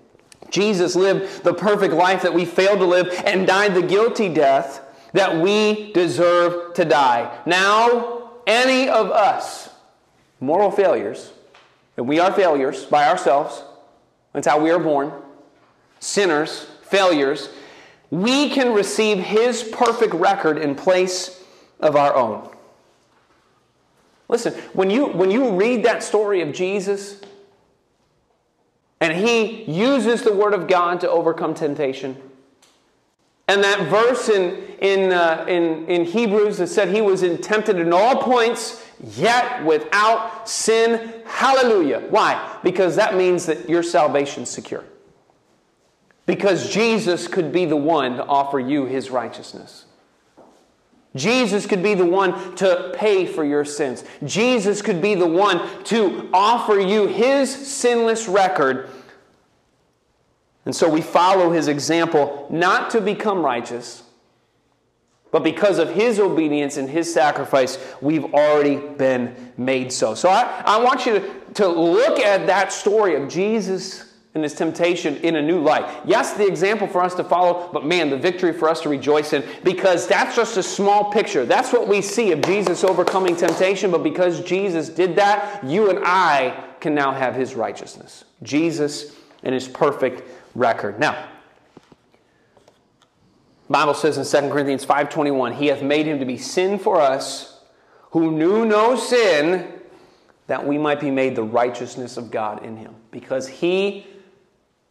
Jesus 0.50 0.96
lived 0.96 1.44
the 1.44 1.54
perfect 1.54 1.94
life 1.94 2.22
that 2.22 2.34
we 2.34 2.46
failed 2.46 2.80
to 2.80 2.86
live 2.86 3.08
and 3.26 3.48
died 3.48 3.74
the 3.74 3.82
guilty 3.82 4.30
death 4.30 4.82
that 5.14 5.42
we 5.42 5.92
deserve 5.94 6.74
to 6.76 6.86
die. 6.86 7.38
Now, 7.46 8.32
any 8.46 8.88
of 8.88 9.12
us, 9.12 9.70
moral 10.40 10.72
failures, 10.72 11.32
and 11.96 12.08
we 12.08 12.20
are 12.20 12.32
failures 12.32 12.86
by 12.86 13.08
ourselves, 13.08 13.64
that's 14.34 14.48
how 14.48 14.60
we 14.60 14.70
are 14.72 14.80
born, 14.80 15.12
sinners, 16.00 16.68
failures, 16.84 17.50
we 18.10 18.50
can 18.50 18.74
receive 18.74 19.18
His 19.18 19.64
perfect 19.64 20.14
record 20.14 20.58
in 20.58 20.76
place 20.76 21.44
of 21.80 21.96
our 21.96 22.16
own. 22.16 22.50
Listen, 24.30 24.54
when 24.74 24.90
you, 24.90 25.08
when 25.08 25.32
you 25.32 25.56
read 25.56 25.84
that 25.86 26.04
story 26.04 26.42
of 26.42 26.54
Jesus, 26.54 27.22
and 29.00 29.16
he 29.16 29.64
uses 29.64 30.24
the 30.24 30.34
Word 30.34 30.54
of 30.54 30.68
God 30.68 31.02
to 31.02 31.10
overcome 31.10 31.54
temptation. 31.54 32.18
And 33.48 33.64
that 33.64 33.88
verse 33.88 34.28
in, 34.28 34.56
in, 34.80 35.14
uh, 35.14 35.46
in, 35.48 35.88
in 35.88 36.06
Hebrews 36.06 36.58
that 36.58 36.68
said 36.68 36.90
he 36.90 37.02
was 37.02 37.22
tempted 37.40 37.78
in 37.78 37.94
all 37.94 38.22
points, 38.22 38.84
yet 39.04 39.64
without 39.66 40.50
sin. 40.50 41.14
Hallelujah. 41.26 42.02
Why? 42.10 42.60
Because 42.64 42.96
that 42.96 43.16
means 43.16 43.46
that 43.46 43.70
your 43.70 43.84
salvation's 43.84 44.50
secure. 44.50 44.84
Because 46.26 46.70
Jesus 46.70 47.28
could 47.28 47.52
be 47.52 47.66
the 47.66 47.78
one 47.78 48.18
to 48.18 48.26
offer 48.26 48.60
you 48.60 48.86
his 48.86 49.10
righteousness. 49.10 49.86
Jesus 51.16 51.66
could 51.66 51.82
be 51.82 51.94
the 51.94 52.06
one 52.06 52.56
to 52.58 52.94
pay 52.96 53.26
for 53.26 53.44
your 53.44 53.66
sins. 53.66 54.04
Jesus 54.24 54.82
could 54.82 55.02
be 55.02 55.16
the 55.16 55.28
one 55.28 55.62
to 55.86 56.30
offer 56.34 56.80
you 56.80 57.08
his 57.08 57.50
sinless 57.50 58.28
record. 58.28 58.90
And 60.66 60.76
so 60.76 60.90
we 60.90 61.02
follow 61.02 61.52
his 61.52 61.68
example 61.68 62.46
not 62.52 62.90
to 62.92 63.02
become 63.02 63.44
righteous, 63.44 64.04
but 65.32 65.44
because 65.44 65.78
of 65.78 65.90
his 65.90 66.20
obedience 66.20 66.78
and 66.78 66.90
his 66.90 67.14
sacrifice, 67.14 67.78
we've 68.02 68.26
already 68.34 68.78
been 68.78 69.36
made 69.58 69.92
so. 69.92 70.16
So 70.16 70.30
I, 70.30 70.64
I 70.66 70.82
want 70.82 71.06
you 71.06 71.20
to, 71.20 71.54
to 71.56 71.68
look 71.68 72.20
at 72.20 72.48
that 72.48 72.72
story 72.72 73.16
of 73.16 73.30
Jesus 73.30 74.14
and 74.34 74.44
his 74.44 74.54
temptation 74.54 75.18
in 75.18 75.36
a 75.36 75.42
new 75.42 75.60
light. 75.60 75.86
Yes, 76.06 76.34
the 76.34 76.48
example 76.48 76.88
for 76.88 77.02
us 77.02 77.16
to 77.16 77.24
follow, 77.24 77.70
but 77.74 77.86
man, 77.86 78.10
the 78.10 78.18
victory 78.18 78.54
for 78.54 78.70
us 78.70 78.82
to 78.82 78.90
rejoice 78.90 79.34
in 79.34 79.44
because 79.64 80.08
that's 80.08 80.36
just 80.36 80.58
a 80.58 80.64
small 80.64 81.12
picture. 81.12 81.46
That's 81.46 81.74
what 81.74 81.88
we 81.88 82.02
see 82.02 82.32
of 82.32 82.42
Jesus 82.42 82.84
overcoming 82.84 83.36
temptation, 83.36 83.92
but 83.92 84.04
because 84.04 84.42
Jesus 84.42 84.90
did 84.90 85.16
that, 85.16 85.64
you 85.64 85.90
and 85.90 86.00
I 86.06 86.64
can 86.80 86.94
now 86.94 87.12
have 87.12 87.36
his 87.36 87.56
righteousness. 87.56 88.26
Jesus 88.44 89.16
and 89.44 89.54
his 89.54 89.68
perfect 89.68 90.22
record. 90.56 91.00
Now, 91.00 91.28
Bible 93.70 93.94
says 93.94 94.18
in 94.18 94.24
2 94.24 94.52
Corinthians 94.52 94.86
5:21, 94.86 95.54
he 95.54 95.68
hath 95.68 95.82
made 95.82 96.06
him 96.06 96.20
to 96.20 96.26
be 96.26 96.38
sin 96.38 96.80
for 96.80 97.02
us 97.02 97.60
who 98.12 98.32
knew 98.32 98.66
no 98.66 98.96
sin 98.96 99.74
that 100.48 100.66
we 100.66 100.78
might 100.78 101.00
be 101.00 101.12
made 101.12 101.36
the 101.36 101.44
righteousness 101.44 102.16
of 102.16 102.32
God 102.32 102.64
in 102.64 102.78
him 102.78 102.96
because 103.12 103.48
he 103.48 104.08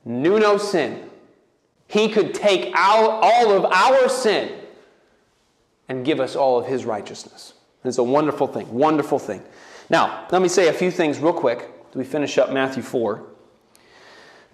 knew 0.05 0.39
no 0.39 0.59
sin. 0.59 1.11
He 1.89 2.09
could 2.09 2.35
take 2.35 2.73
out 2.75 3.21
all 3.23 3.53
of 3.53 3.65
our 3.65 4.09
sin 4.09 4.53
and 5.89 6.05
give 6.05 6.21
us 6.21 6.37
all 6.37 6.59
of 6.59 6.67
his 6.67 6.85
righteousness. 6.85 7.55
It's 7.85 7.99
a 7.99 8.03
wonderful 8.03 8.49
thing, 8.49 8.69
wonderful 8.73 9.19
thing. 9.19 9.43
Now, 9.89 10.27
let 10.31 10.43
me 10.43 10.49
say 10.49 10.69
a 10.69 10.73
few 10.73 10.91
things 10.91 11.21
real 11.21 11.33
quick 11.33 11.71
we 11.97 12.05
finish 12.05 12.37
up 12.39 12.53
Matthew 12.53 12.83
4. 12.83 13.23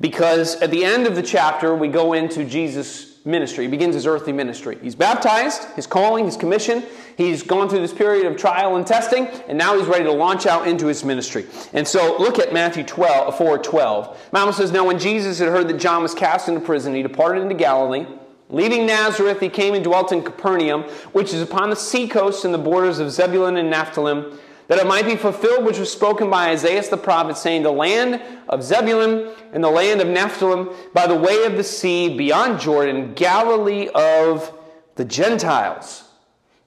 Because 0.01 0.61
at 0.63 0.71
the 0.71 0.85
end 0.85 1.07
of 1.07 1.17
the 1.17 1.23
chapter, 1.23 1.75
we 1.75 1.89
go 1.89 2.13
into 2.13 2.45
Jesus' 2.45 3.12
ministry. 3.25 3.65
He 3.65 3.71
begins 3.71 3.95
his 3.95 4.07
earthly 4.07 4.33
ministry. 4.33 4.79
He's 4.83 4.95
baptized, 4.95 5.65
his 5.75 5.87
calling, 5.87 6.25
his 6.25 6.37
commission. 6.37 6.83
He's 7.17 7.43
gone 7.43 7.69
through 7.69 7.81
this 7.81 7.93
period 7.93 8.27
of 8.27 8.37
trial 8.37 8.77
and 8.77 8.87
testing, 8.87 9.27
and 9.49 9.57
now 9.57 9.79
he's 9.79 9.87
ready 9.87 10.05
to 10.05 10.13
launch 10.13 10.47
out 10.47 10.67
into 10.67 10.87
his 10.87 11.05
ministry. 11.05 11.47
And 11.73 11.87
so 11.87 12.17
look 12.19 12.39
at 12.39 12.53
Matthew 12.53 12.85
12, 12.85 13.37
4 13.37 13.59
12. 13.59 14.31
Bible 14.33 14.53
says, 14.53 14.73
Now 14.73 14.87
when 14.87 14.99
Jesus 14.99 15.39
had 15.39 15.49
heard 15.49 15.69
that 15.69 15.79
John 15.79 16.03
was 16.03 16.15
cast 16.15 16.49
into 16.49 16.61
prison, 16.61 16.95
he 16.95 17.03
departed 17.03 17.43
into 17.43 17.55
Galilee. 17.55 18.07
Leaving 18.49 18.85
Nazareth, 18.85 19.41
he 19.41 19.49
came 19.49 19.73
and 19.73 19.83
dwelt 19.83 20.13
in 20.13 20.23
Capernaum, 20.23 20.83
which 21.13 21.33
is 21.33 21.41
upon 21.41 21.71
the 21.71 21.77
seacoast 21.77 22.45
in 22.45 22.53
the 22.53 22.59
borders 22.59 22.99
of 22.99 23.11
Zebulun 23.11 23.57
and 23.57 23.71
Naphtali, 23.71 24.31
that 24.73 24.79
it 24.79 24.87
might 24.87 25.05
be 25.05 25.17
fulfilled 25.17 25.67
which 25.67 25.77
was 25.77 25.93
spoken 25.93 26.31
by 26.31 26.49
Isaiah 26.49 26.83
the 26.89 26.97
prophet, 26.97 27.37
saying, 27.37 27.63
The 27.63 27.71
land 27.71 28.23
of 28.49 28.63
Zebulun 28.63 29.31
and 29.53 29.63
the 29.63 29.69
land 29.69 30.01
of 30.01 30.09
Naphtali, 30.09 30.75
by 30.95 31.07
the 31.07 31.15
way 31.15 31.45
of 31.45 31.59
the 31.59 31.63
sea, 31.63 32.17
beyond 32.17 32.59
Jordan, 32.59 33.13
Galilee 33.13 33.91
of 33.95 34.51
the 34.95 35.05
Gentiles. 35.05 36.05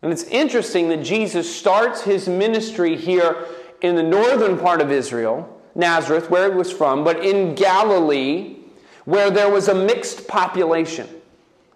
And 0.04 0.12
it's 0.13 0.22
interesting 0.26 0.89
that 0.89 1.02
Jesus 1.02 1.54
starts 1.54 2.04
his 2.04 2.30
ministry 2.30 2.96
here 2.96 3.48
in 3.82 3.96
the 3.96 4.04
northern 4.04 4.60
part 4.60 4.82
of 4.82 4.91
Israel, 4.91 5.60
Nazareth, 5.74 6.30
where 6.30 6.52
he 6.52 6.56
was 6.56 6.72
from, 6.72 7.04
but 7.04 7.26
in 7.26 7.56
Galilee, 7.56 8.58
where 9.06 9.32
there 9.32 9.50
was 9.50 9.68
a 9.68 9.74
mixed 9.74 10.28
population. 10.28 11.10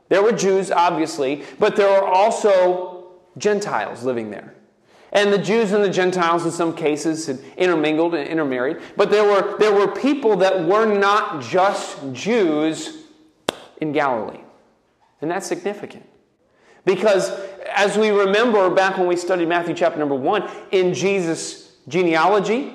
There 0.09 0.21
were 0.21 0.33
Jews, 0.33 0.69
obviously, 0.69 1.43
but 1.57 1.75
there 1.75 1.89
were 1.89 2.07
also 2.07 3.13
Gentiles 3.39 4.03
living 4.03 4.29
there. 4.29 4.53
And 5.11 5.33
the 5.33 5.37
Jews 5.37 5.71
and 5.71 5.83
the 5.83 5.89
Gentiles, 5.89 6.45
in 6.45 6.51
some 6.51 6.75
cases, 6.75 7.25
had 7.25 7.39
intermingled 7.57 8.13
and 8.13 8.27
intermarried. 8.27 8.77
But 8.95 9.09
there 9.09 9.23
were, 9.23 9.57
there 9.57 9.73
were 9.73 9.87
people 9.87 10.37
that 10.37 10.65
were 10.65 10.85
not 10.85 11.41
just 11.41 12.13
Jews 12.13 13.05
in 13.81 13.91
Galilee. 13.91 14.41
And 15.21 15.29
that's 15.29 15.47
significant. 15.47 16.07
Because 16.85 17.31
as 17.75 17.97
we 17.97 18.09
remember 18.09 18.69
back 18.69 18.97
when 18.97 19.07
we 19.07 19.15
studied 19.15 19.47
Matthew 19.47 19.75
chapter 19.75 19.99
number 19.99 20.15
one, 20.15 20.49
in 20.71 20.93
Jesus' 20.93 21.75
genealogy, 21.87 22.73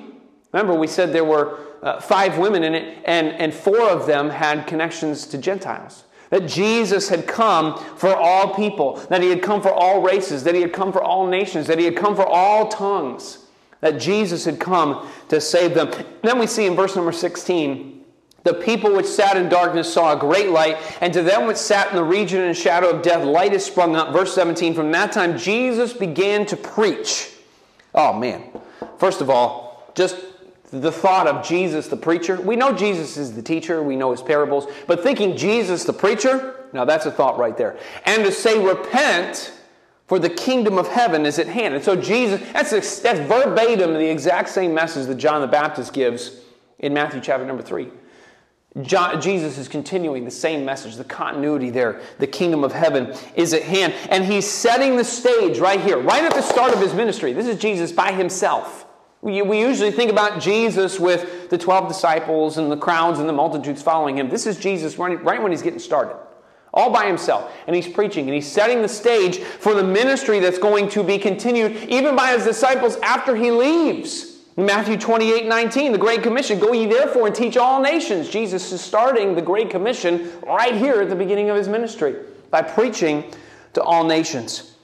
remember 0.51 0.73
we 0.73 0.87
said 0.87 1.11
there 1.11 1.25
were 1.25 1.59
uh, 1.81 1.99
five 1.99 2.37
women 2.37 2.63
in 2.63 2.73
it, 2.73 2.97
and, 3.05 3.27
and 3.27 3.53
four 3.53 3.81
of 3.89 4.07
them 4.07 4.29
had 4.29 4.67
connections 4.67 5.27
to 5.27 5.37
Gentiles. 5.37 6.04
That 6.35 6.49
Jesus 6.49 7.07
had 7.07 7.27
come 7.27 7.77
for 7.95 8.13
all 8.13 8.53
people, 8.53 8.97
that 9.09 9.23
he 9.23 9.29
had 9.29 9.41
come 9.41 9.61
for 9.61 9.71
all 9.71 10.01
races, 10.01 10.43
that 10.43 10.53
he 10.53 10.59
had 10.59 10.73
come 10.73 10.91
for 10.91 11.01
all 11.01 11.25
nations, 11.25 11.65
that 11.67 11.79
he 11.79 11.85
had 11.85 11.95
come 11.95 12.13
for 12.13 12.27
all 12.27 12.67
tongues, 12.67 13.37
that 13.79 14.01
Jesus 14.01 14.43
had 14.43 14.59
come 14.59 15.09
to 15.29 15.39
save 15.39 15.75
them. 15.75 15.89
Then 16.23 16.37
we 16.37 16.45
see 16.45 16.65
in 16.65 16.75
verse 16.75 16.93
number 16.93 17.13
16, 17.13 18.03
the 18.43 18.53
people 18.53 18.93
which 18.93 19.05
sat 19.05 19.37
in 19.37 19.47
darkness 19.47 19.93
saw 19.93 20.11
a 20.11 20.19
great 20.19 20.49
light, 20.49 20.75
and 20.99 21.13
to 21.13 21.23
them 21.23 21.47
which 21.47 21.55
sat 21.55 21.89
in 21.89 21.95
the 21.95 22.03
region 22.03 22.41
and 22.41 22.57
shadow 22.57 22.89
of 22.89 23.01
death, 23.01 23.23
light 23.23 23.53
is 23.53 23.63
sprung 23.63 23.95
up. 23.95 24.11
Verse 24.11 24.35
17, 24.35 24.73
from 24.73 24.91
that 24.91 25.13
time 25.13 25.37
Jesus 25.37 25.93
began 25.93 26.45
to 26.47 26.57
preach. 26.57 27.31
Oh 27.93 28.11
man. 28.11 28.43
First 28.97 29.21
of 29.21 29.29
all, 29.29 29.89
just 29.95 30.17
the 30.71 30.91
thought 30.91 31.27
of 31.27 31.45
Jesus 31.45 31.87
the 31.87 31.97
preacher. 31.97 32.39
We 32.39 32.55
know 32.55 32.73
Jesus 32.73 33.17
is 33.17 33.33
the 33.33 33.41
teacher, 33.41 33.81
we 33.83 33.95
know 33.95 34.11
his 34.11 34.21
parables, 34.21 34.67
but 34.87 35.03
thinking 35.03 35.37
Jesus 35.37 35.83
the 35.83 35.93
preacher, 35.93 36.65
now 36.73 36.85
that's 36.85 37.05
a 37.05 37.11
thought 37.11 37.37
right 37.37 37.55
there. 37.55 37.77
And 38.05 38.23
to 38.25 38.31
say, 38.31 38.63
repent, 38.63 39.53
for 40.07 40.19
the 40.19 40.29
kingdom 40.29 40.77
of 40.77 40.87
heaven 40.87 41.25
is 41.25 41.39
at 41.39 41.47
hand. 41.47 41.73
And 41.73 41.83
so 41.83 41.95
Jesus, 41.95 42.41
that's, 42.53 42.99
that's 42.99 43.19
verbatim 43.19 43.93
the 43.93 44.09
exact 44.09 44.49
same 44.49 44.73
message 44.73 45.07
that 45.07 45.15
John 45.15 45.41
the 45.41 45.47
Baptist 45.47 45.93
gives 45.93 46.41
in 46.79 46.93
Matthew 46.93 47.21
chapter 47.21 47.45
number 47.45 47.63
3. 47.63 47.89
John, 48.81 49.21
Jesus 49.21 49.57
is 49.57 49.69
continuing 49.69 50.25
the 50.25 50.31
same 50.31 50.65
message, 50.65 50.97
the 50.97 51.05
continuity 51.05 51.69
there. 51.69 52.01
The 52.19 52.27
kingdom 52.27 52.63
of 52.63 52.73
heaven 52.73 53.15
is 53.35 53.53
at 53.53 53.63
hand. 53.63 53.93
And 54.09 54.25
he's 54.25 54.45
setting 54.45 54.97
the 54.97 55.03
stage 55.05 55.59
right 55.59 55.79
here, 55.79 55.97
right 55.97 56.23
at 56.23 56.33
the 56.33 56.41
start 56.41 56.73
of 56.73 56.81
his 56.81 56.93
ministry. 56.93 57.31
This 57.31 57.47
is 57.47 57.57
Jesus 57.57 57.93
by 57.93 58.11
himself. 58.11 58.84
We, 59.25 59.59
usually 59.59 59.89
think 59.89 60.11
about 60.11 60.39
Jesus 60.39 60.99
with 60.99 61.49
the 61.49 61.57
12 61.57 61.87
disciples 61.87 62.59
and 62.59 62.71
the 62.71 62.77
crowds 62.77 63.17
and 63.17 63.27
the 63.27 63.33
multitudes 63.33 63.81
following 63.81 64.19
him. 64.19 64.29
This 64.29 64.45
is 64.45 64.55
Jesus 64.55 64.99
right, 64.99 65.41
when 65.41 65.51
he's 65.51 65.63
getting 65.63 65.79
started, 65.79 66.15
all 66.71 66.91
by 66.91 67.07
himself. 67.07 67.51
And 67.65 67.75
he's 67.75 67.87
preaching 67.87 68.25
and 68.25 68.35
he's 68.35 68.45
setting 68.45 68.83
the 68.83 68.87
stage 68.87 69.39
for 69.39 69.73
the 69.73 69.83
ministry 69.83 70.39
that's 70.39 70.59
going 70.59 70.89
to 70.89 71.03
be 71.03 71.17
continued 71.17 71.89
even 71.89 72.15
by 72.15 72.33
his 72.33 72.43
disciples 72.43 72.97
after 72.97 73.35
he 73.35 73.49
leaves. 73.49 74.41
Matthew 74.57 74.95
28 74.95 75.47
19, 75.47 75.91
the 75.91 75.97
Great 75.97 76.21
Commission 76.21 76.59
Go 76.59 76.71
ye 76.71 76.85
therefore 76.85 77.25
and 77.25 77.35
teach 77.35 77.57
all 77.57 77.81
nations. 77.81 78.29
Jesus 78.29 78.71
is 78.71 78.79
starting 78.79 79.33
the 79.33 79.41
Great 79.41 79.71
Commission 79.71 80.31
right 80.45 80.75
here 80.75 81.01
at 81.01 81.09
the 81.09 81.15
beginning 81.15 81.49
of 81.49 81.57
his 81.57 81.67
ministry 81.67 82.15
by 82.51 82.61
preaching 82.61 83.33
to 83.73 83.81
all 83.81 84.03
nations. 84.03 84.74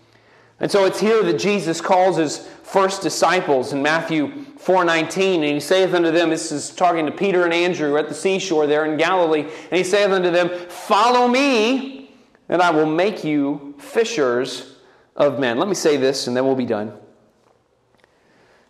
And 0.62 0.72
so 0.72 0.86
it's 0.86 1.00
here 1.00 1.24
that 1.24 1.40
Jesus 1.40 1.82
calls 1.82 2.18
his 2.18 2.48
first 2.64 3.02
disciples 3.02 3.74
in 3.74 3.82
Matthew 3.82 4.28
4:19, 4.60 5.44
and 5.44 5.54
he 5.56 5.60
saith 5.60 5.94
unto 5.94 6.12
them, 6.12 6.30
this 6.30 6.52
is 6.52 6.70
talking 6.70 7.08
to 7.08 7.12
Peter 7.12 7.44
and 7.44 7.54
Andrew 7.54 7.98
at 7.98 8.08
the 8.08 8.14
seashore 8.14 8.68
there 8.68 8.86
in 8.86 8.96
Galilee, 8.96 9.42
and 9.42 9.78
he 9.78 9.84
saith 9.84 10.12
unto 10.12 10.30
them, 10.30 10.50
Follow 10.70 11.28
me, 11.28 12.12
and 12.48 12.62
I 12.62 12.70
will 12.70 12.86
make 12.86 13.24
you 13.24 13.74
fishers 13.80 14.76
of 15.16 15.40
men. 15.40 15.58
Let 15.58 15.68
me 15.68 15.74
say 15.74 15.98
this, 15.98 16.28
and 16.28 16.38
then 16.38 16.46
we'll 16.46 16.56
be 16.56 16.66
done. 16.66 16.94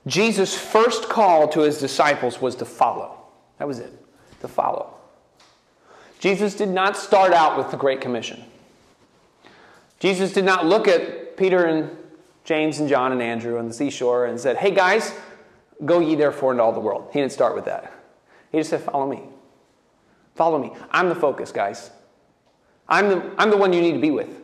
Jesus' 0.07 0.57
first 0.57 1.09
call 1.09 1.47
to 1.49 1.59
his 1.59 1.77
disciples 1.77 2.41
was 2.41 2.55
to 2.55 2.65
follow. 2.65 3.17
That 3.59 3.67
was 3.67 3.79
it. 3.79 3.93
to 4.39 4.47
follow. 4.47 4.95
Jesus 6.19 6.55
did 6.55 6.69
not 6.69 6.97
start 6.97 7.33
out 7.33 7.57
with 7.57 7.69
the 7.69 7.77
Great 7.77 8.01
Commission. 8.01 8.43
Jesus 10.01 10.33
did 10.33 10.45
not 10.45 10.65
look 10.65 10.87
at 10.87 11.37
Peter 11.37 11.65
and 11.65 11.95
James 12.43 12.79
and 12.79 12.89
John 12.89 13.11
and 13.11 13.21
Andrew 13.21 13.59
on 13.59 13.67
the 13.67 13.73
seashore 13.73 14.25
and 14.25 14.39
said, 14.39 14.57
Hey 14.57 14.71
guys, 14.71 15.13
go 15.85 15.99
ye 15.99 16.15
therefore 16.15 16.51
into 16.51 16.63
all 16.63 16.73
the 16.73 16.79
world. 16.79 17.09
He 17.13 17.19
didn't 17.19 17.31
start 17.31 17.53
with 17.53 17.65
that. 17.65 17.93
He 18.51 18.57
just 18.57 18.71
said, 18.71 18.81
Follow 18.81 19.07
me. 19.07 19.21
Follow 20.33 20.57
me. 20.57 20.73
I'm 20.89 21.07
the 21.07 21.15
focus, 21.15 21.51
guys. 21.51 21.91
I'm 22.89 23.09
the, 23.09 23.31
I'm 23.37 23.51
the 23.51 23.57
one 23.57 23.73
you 23.73 23.81
need 23.81 23.93
to 23.93 23.99
be 23.99 24.09
with. 24.09 24.41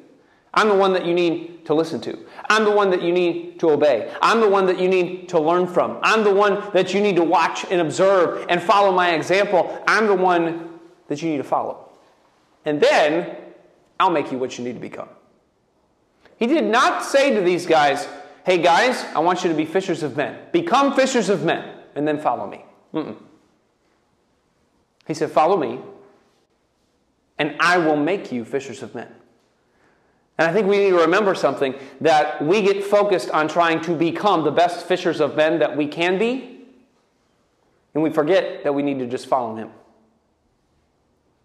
I'm 0.54 0.70
the 0.70 0.76
one 0.76 0.94
that 0.94 1.08
you 1.08 1.16
need 1.16 1.66
to 1.66 1.74
listen 1.74 2.00
to. 2.02 2.20
I'm 2.50 2.64
the 2.64 2.72
one 2.72 2.92
that 2.92 3.02
you 3.02 3.12
need 3.12 3.60
to 3.60 3.72
obey. 3.72 4.14
I'm 4.22 4.40
the 4.40 4.48
one 4.48 4.68
that 4.68 4.80
you 4.80 4.88
need 4.88 5.28
to 5.30 5.40
learn 5.40 5.66
from. 5.66 5.98
I'm 6.04 6.24
the 6.24 6.34
one 6.34 6.72
that 6.74 6.94
you 6.94 7.02
need 7.02 7.16
to 7.16 7.24
watch 7.24 7.66
and 7.72 7.82
observe 7.82 8.46
and 8.48 8.62
follow 8.62 8.92
my 8.92 9.16
example. 9.16 9.84
I'm 9.88 10.06
the 10.06 10.16
one 10.16 10.80
that 11.08 11.24
you 11.24 11.32
need 11.32 11.38
to 11.38 11.44
follow. 11.44 11.90
And 12.64 12.80
then 12.80 13.38
I'll 14.00 14.12
make 14.12 14.32
you 14.32 14.38
what 14.38 14.60
you 14.60 14.64
need 14.64 14.74
to 14.74 14.80
become. 14.80 15.10
He 16.38 16.48
did 16.48 16.66
not 16.66 17.04
say 17.04 17.34
to 17.34 17.42
these 17.42 17.66
guys, 17.66 18.08
hey 18.46 18.60
guys, 18.60 19.04
I 19.16 19.20
want 19.20 19.44
you 19.44 19.50
to 19.50 19.56
be 19.56 19.66
fishers 19.66 20.04
of 20.04 20.16
men. 20.16 20.40
Become 20.52 20.96
fishers 20.96 21.30
of 21.30 21.44
men, 21.44 21.76
and 21.96 22.08
then 22.08 22.20
follow 22.20 22.48
me. 22.48 22.64
Mm-mm. 22.94 23.18
He 25.08 25.14
said, 25.14 25.32
follow 25.32 25.58
me, 25.58 25.80
and 27.38 27.56
I 27.60 27.78
will 27.78 27.96
make 27.96 28.32
you 28.32 28.46
fishers 28.46 28.84
of 28.84 28.94
men. 28.94 29.08
And 30.38 30.48
I 30.48 30.54
think 30.54 30.68
we 30.68 30.78
need 30.78 30.92
to 30.92 31.00
remember 31.00 31.34
something 31.34 31.74
that 32.02 32.44
we 32.46 32.62
get 32.62 32.84
focused 32.84 33.32
on 33.32 33.48
trying 33.48 33.82
to 33.82 33.96
become 33.96 34.44
the 34.44 34.52
best 34.52 34.86
fishers 34.86 35.20
of 35.20 35.36
men 35.36 35.60
that 35.60 35.76
we 35.76 35.88
can 35.88 36.20
be, 36.20 36.66
and 37.94 38.04
we 38.04 38.12
forget 38.12 38.64
that 38.64 38.76
we 38.76 38.84
need 38.84 39.00
to 39.00 39.08
just 39.08 39.26
follow 39.26 39.56
him. 39.56 39.72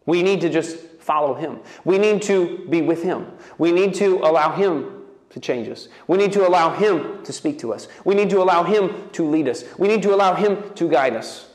We 0.05 0.23
need 0.23 0.43
to 0.43 0.51
just 0.51 0.77
follow 1.03 1.35
him. 1.35 1.59
We 1.85 1.99
need 1.99 2.23
to 2.23 2.67
be 2.69 2.81
with 2.81 3.03
him. 3.03 3.27
We 3.59 3.73
need 3.73 3.95
to 3.95 4.19
allow 4.19 4.53
him 4.53 5.03
to 5.31 5.41
change 5.41 5.69
us. 5.69 5.89
We 6.07 6.19
need 6.19 6.33
to 6.33 6.47
allow 6.47 6.75
him 6.75 7.23
to 7.25 7.33
speak 7.33 7.59
to 7.61 7.73
us. 7.73 7.89
We 8.05 8.15
need 8.15 8.31
to 8.31 8.43
allow 8.43 8.63
him 8.63 9.11
to 9.13 9.29
lead 9.29 9.49
us. 9.49 9.65
We 9.79 9.89
need 9.89 10.03
to 10.03 10.15
allow 10.15 10.35
him 10.35 10.75
to 10.75 10.89
guide 10.89 11.17
us. 11.17 11.49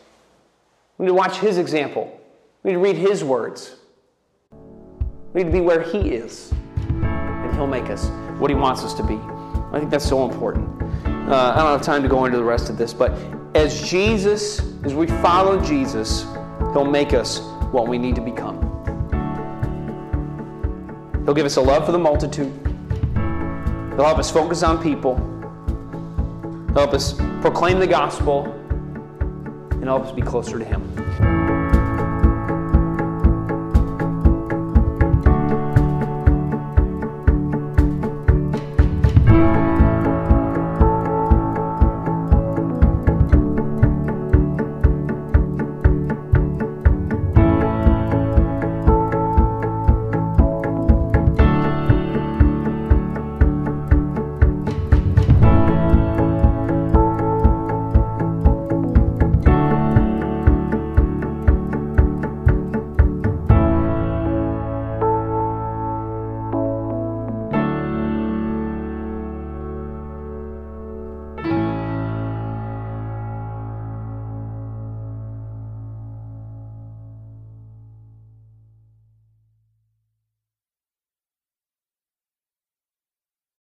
We 0.97 1.05
need 1.05 1.11
to 1.11 1.13
watch 1.13 1.37
his 1.37 1.57
example. 1.57 2.19
We 2.63 2.71
need 2.71 2.75
to 2.75 2.81
read 2.81 2.95
his 2.95 3.23
words. 3.23 3.75
We 5.33 5.43
need 5.43 5.51
to 5.51 5.57
be 5.57 5.61
where 5.61 5.81
he 5.81 6.09
is. 6.09 6.51
And 6.89 7.53
he'll 7.53 7.67
make 7.67 7.89
us 7.89 8.09
what 8.39 8.49
he 8.49 8.55
wants 8.55 8.83
us 8.83 8.93
to 8.95 9.03
be. 9.03 9.15
I 9.71 9.79
think 9.79 9.91
that's 9.91 10.07
so 10.07 10.27
important. 10.29 10.67
Uh, 11.05 11.53
I 11.55 11.57
don't 11.57 11.71
have 11.71 11.83
time 11.83 12.01
to 12.01 12.09
go 12.09 12.25
into 12.25 12.37
the 12.37 12.43
rest 12.43 12.69
of 12.69 12.77
this, 12.77 12.93
but 12.93 13.11
as 13.53 13.87
Jesus, 13.87 14.61
as 14.83 14.93
we 14.93 15.07
follow 15.07 15.59
Jesus, 15.61 16.23
he'll 16.73 16.85
make 16.85 17.13
us 17.13 17.39
what 17.71 17.87
we 17.87 17.97
need 17.97 18.15
to 18.15 18.21
become. 18.21 18.76
He'll 21.27 21.33
give 21.33 21.45
us 21.45 21.57
a 21.57 21.61
love 21.61 21.85
for 21.85 21.91
the 21.91 21.99
multitude. 21.99 22.53
He'll 23.97 24.05
help 24.05 24.17
us 24.17 24.31
focus 24.31 24.63
on 24.63 24.81
people. 24.81 25.17
He'll 26.67 26.85
help 26.85 26.93
us 26.93 27.15
proclaim 27.41 27.79
the 27.79 27.87
gospel 27.87 28.45
and 29.71 29.83
help 29.83 30.05
us 30.05 30.13
be 30.13 30.21
closer 30.21 30.57
to 30.57 30.63
Him. 30.63 31.36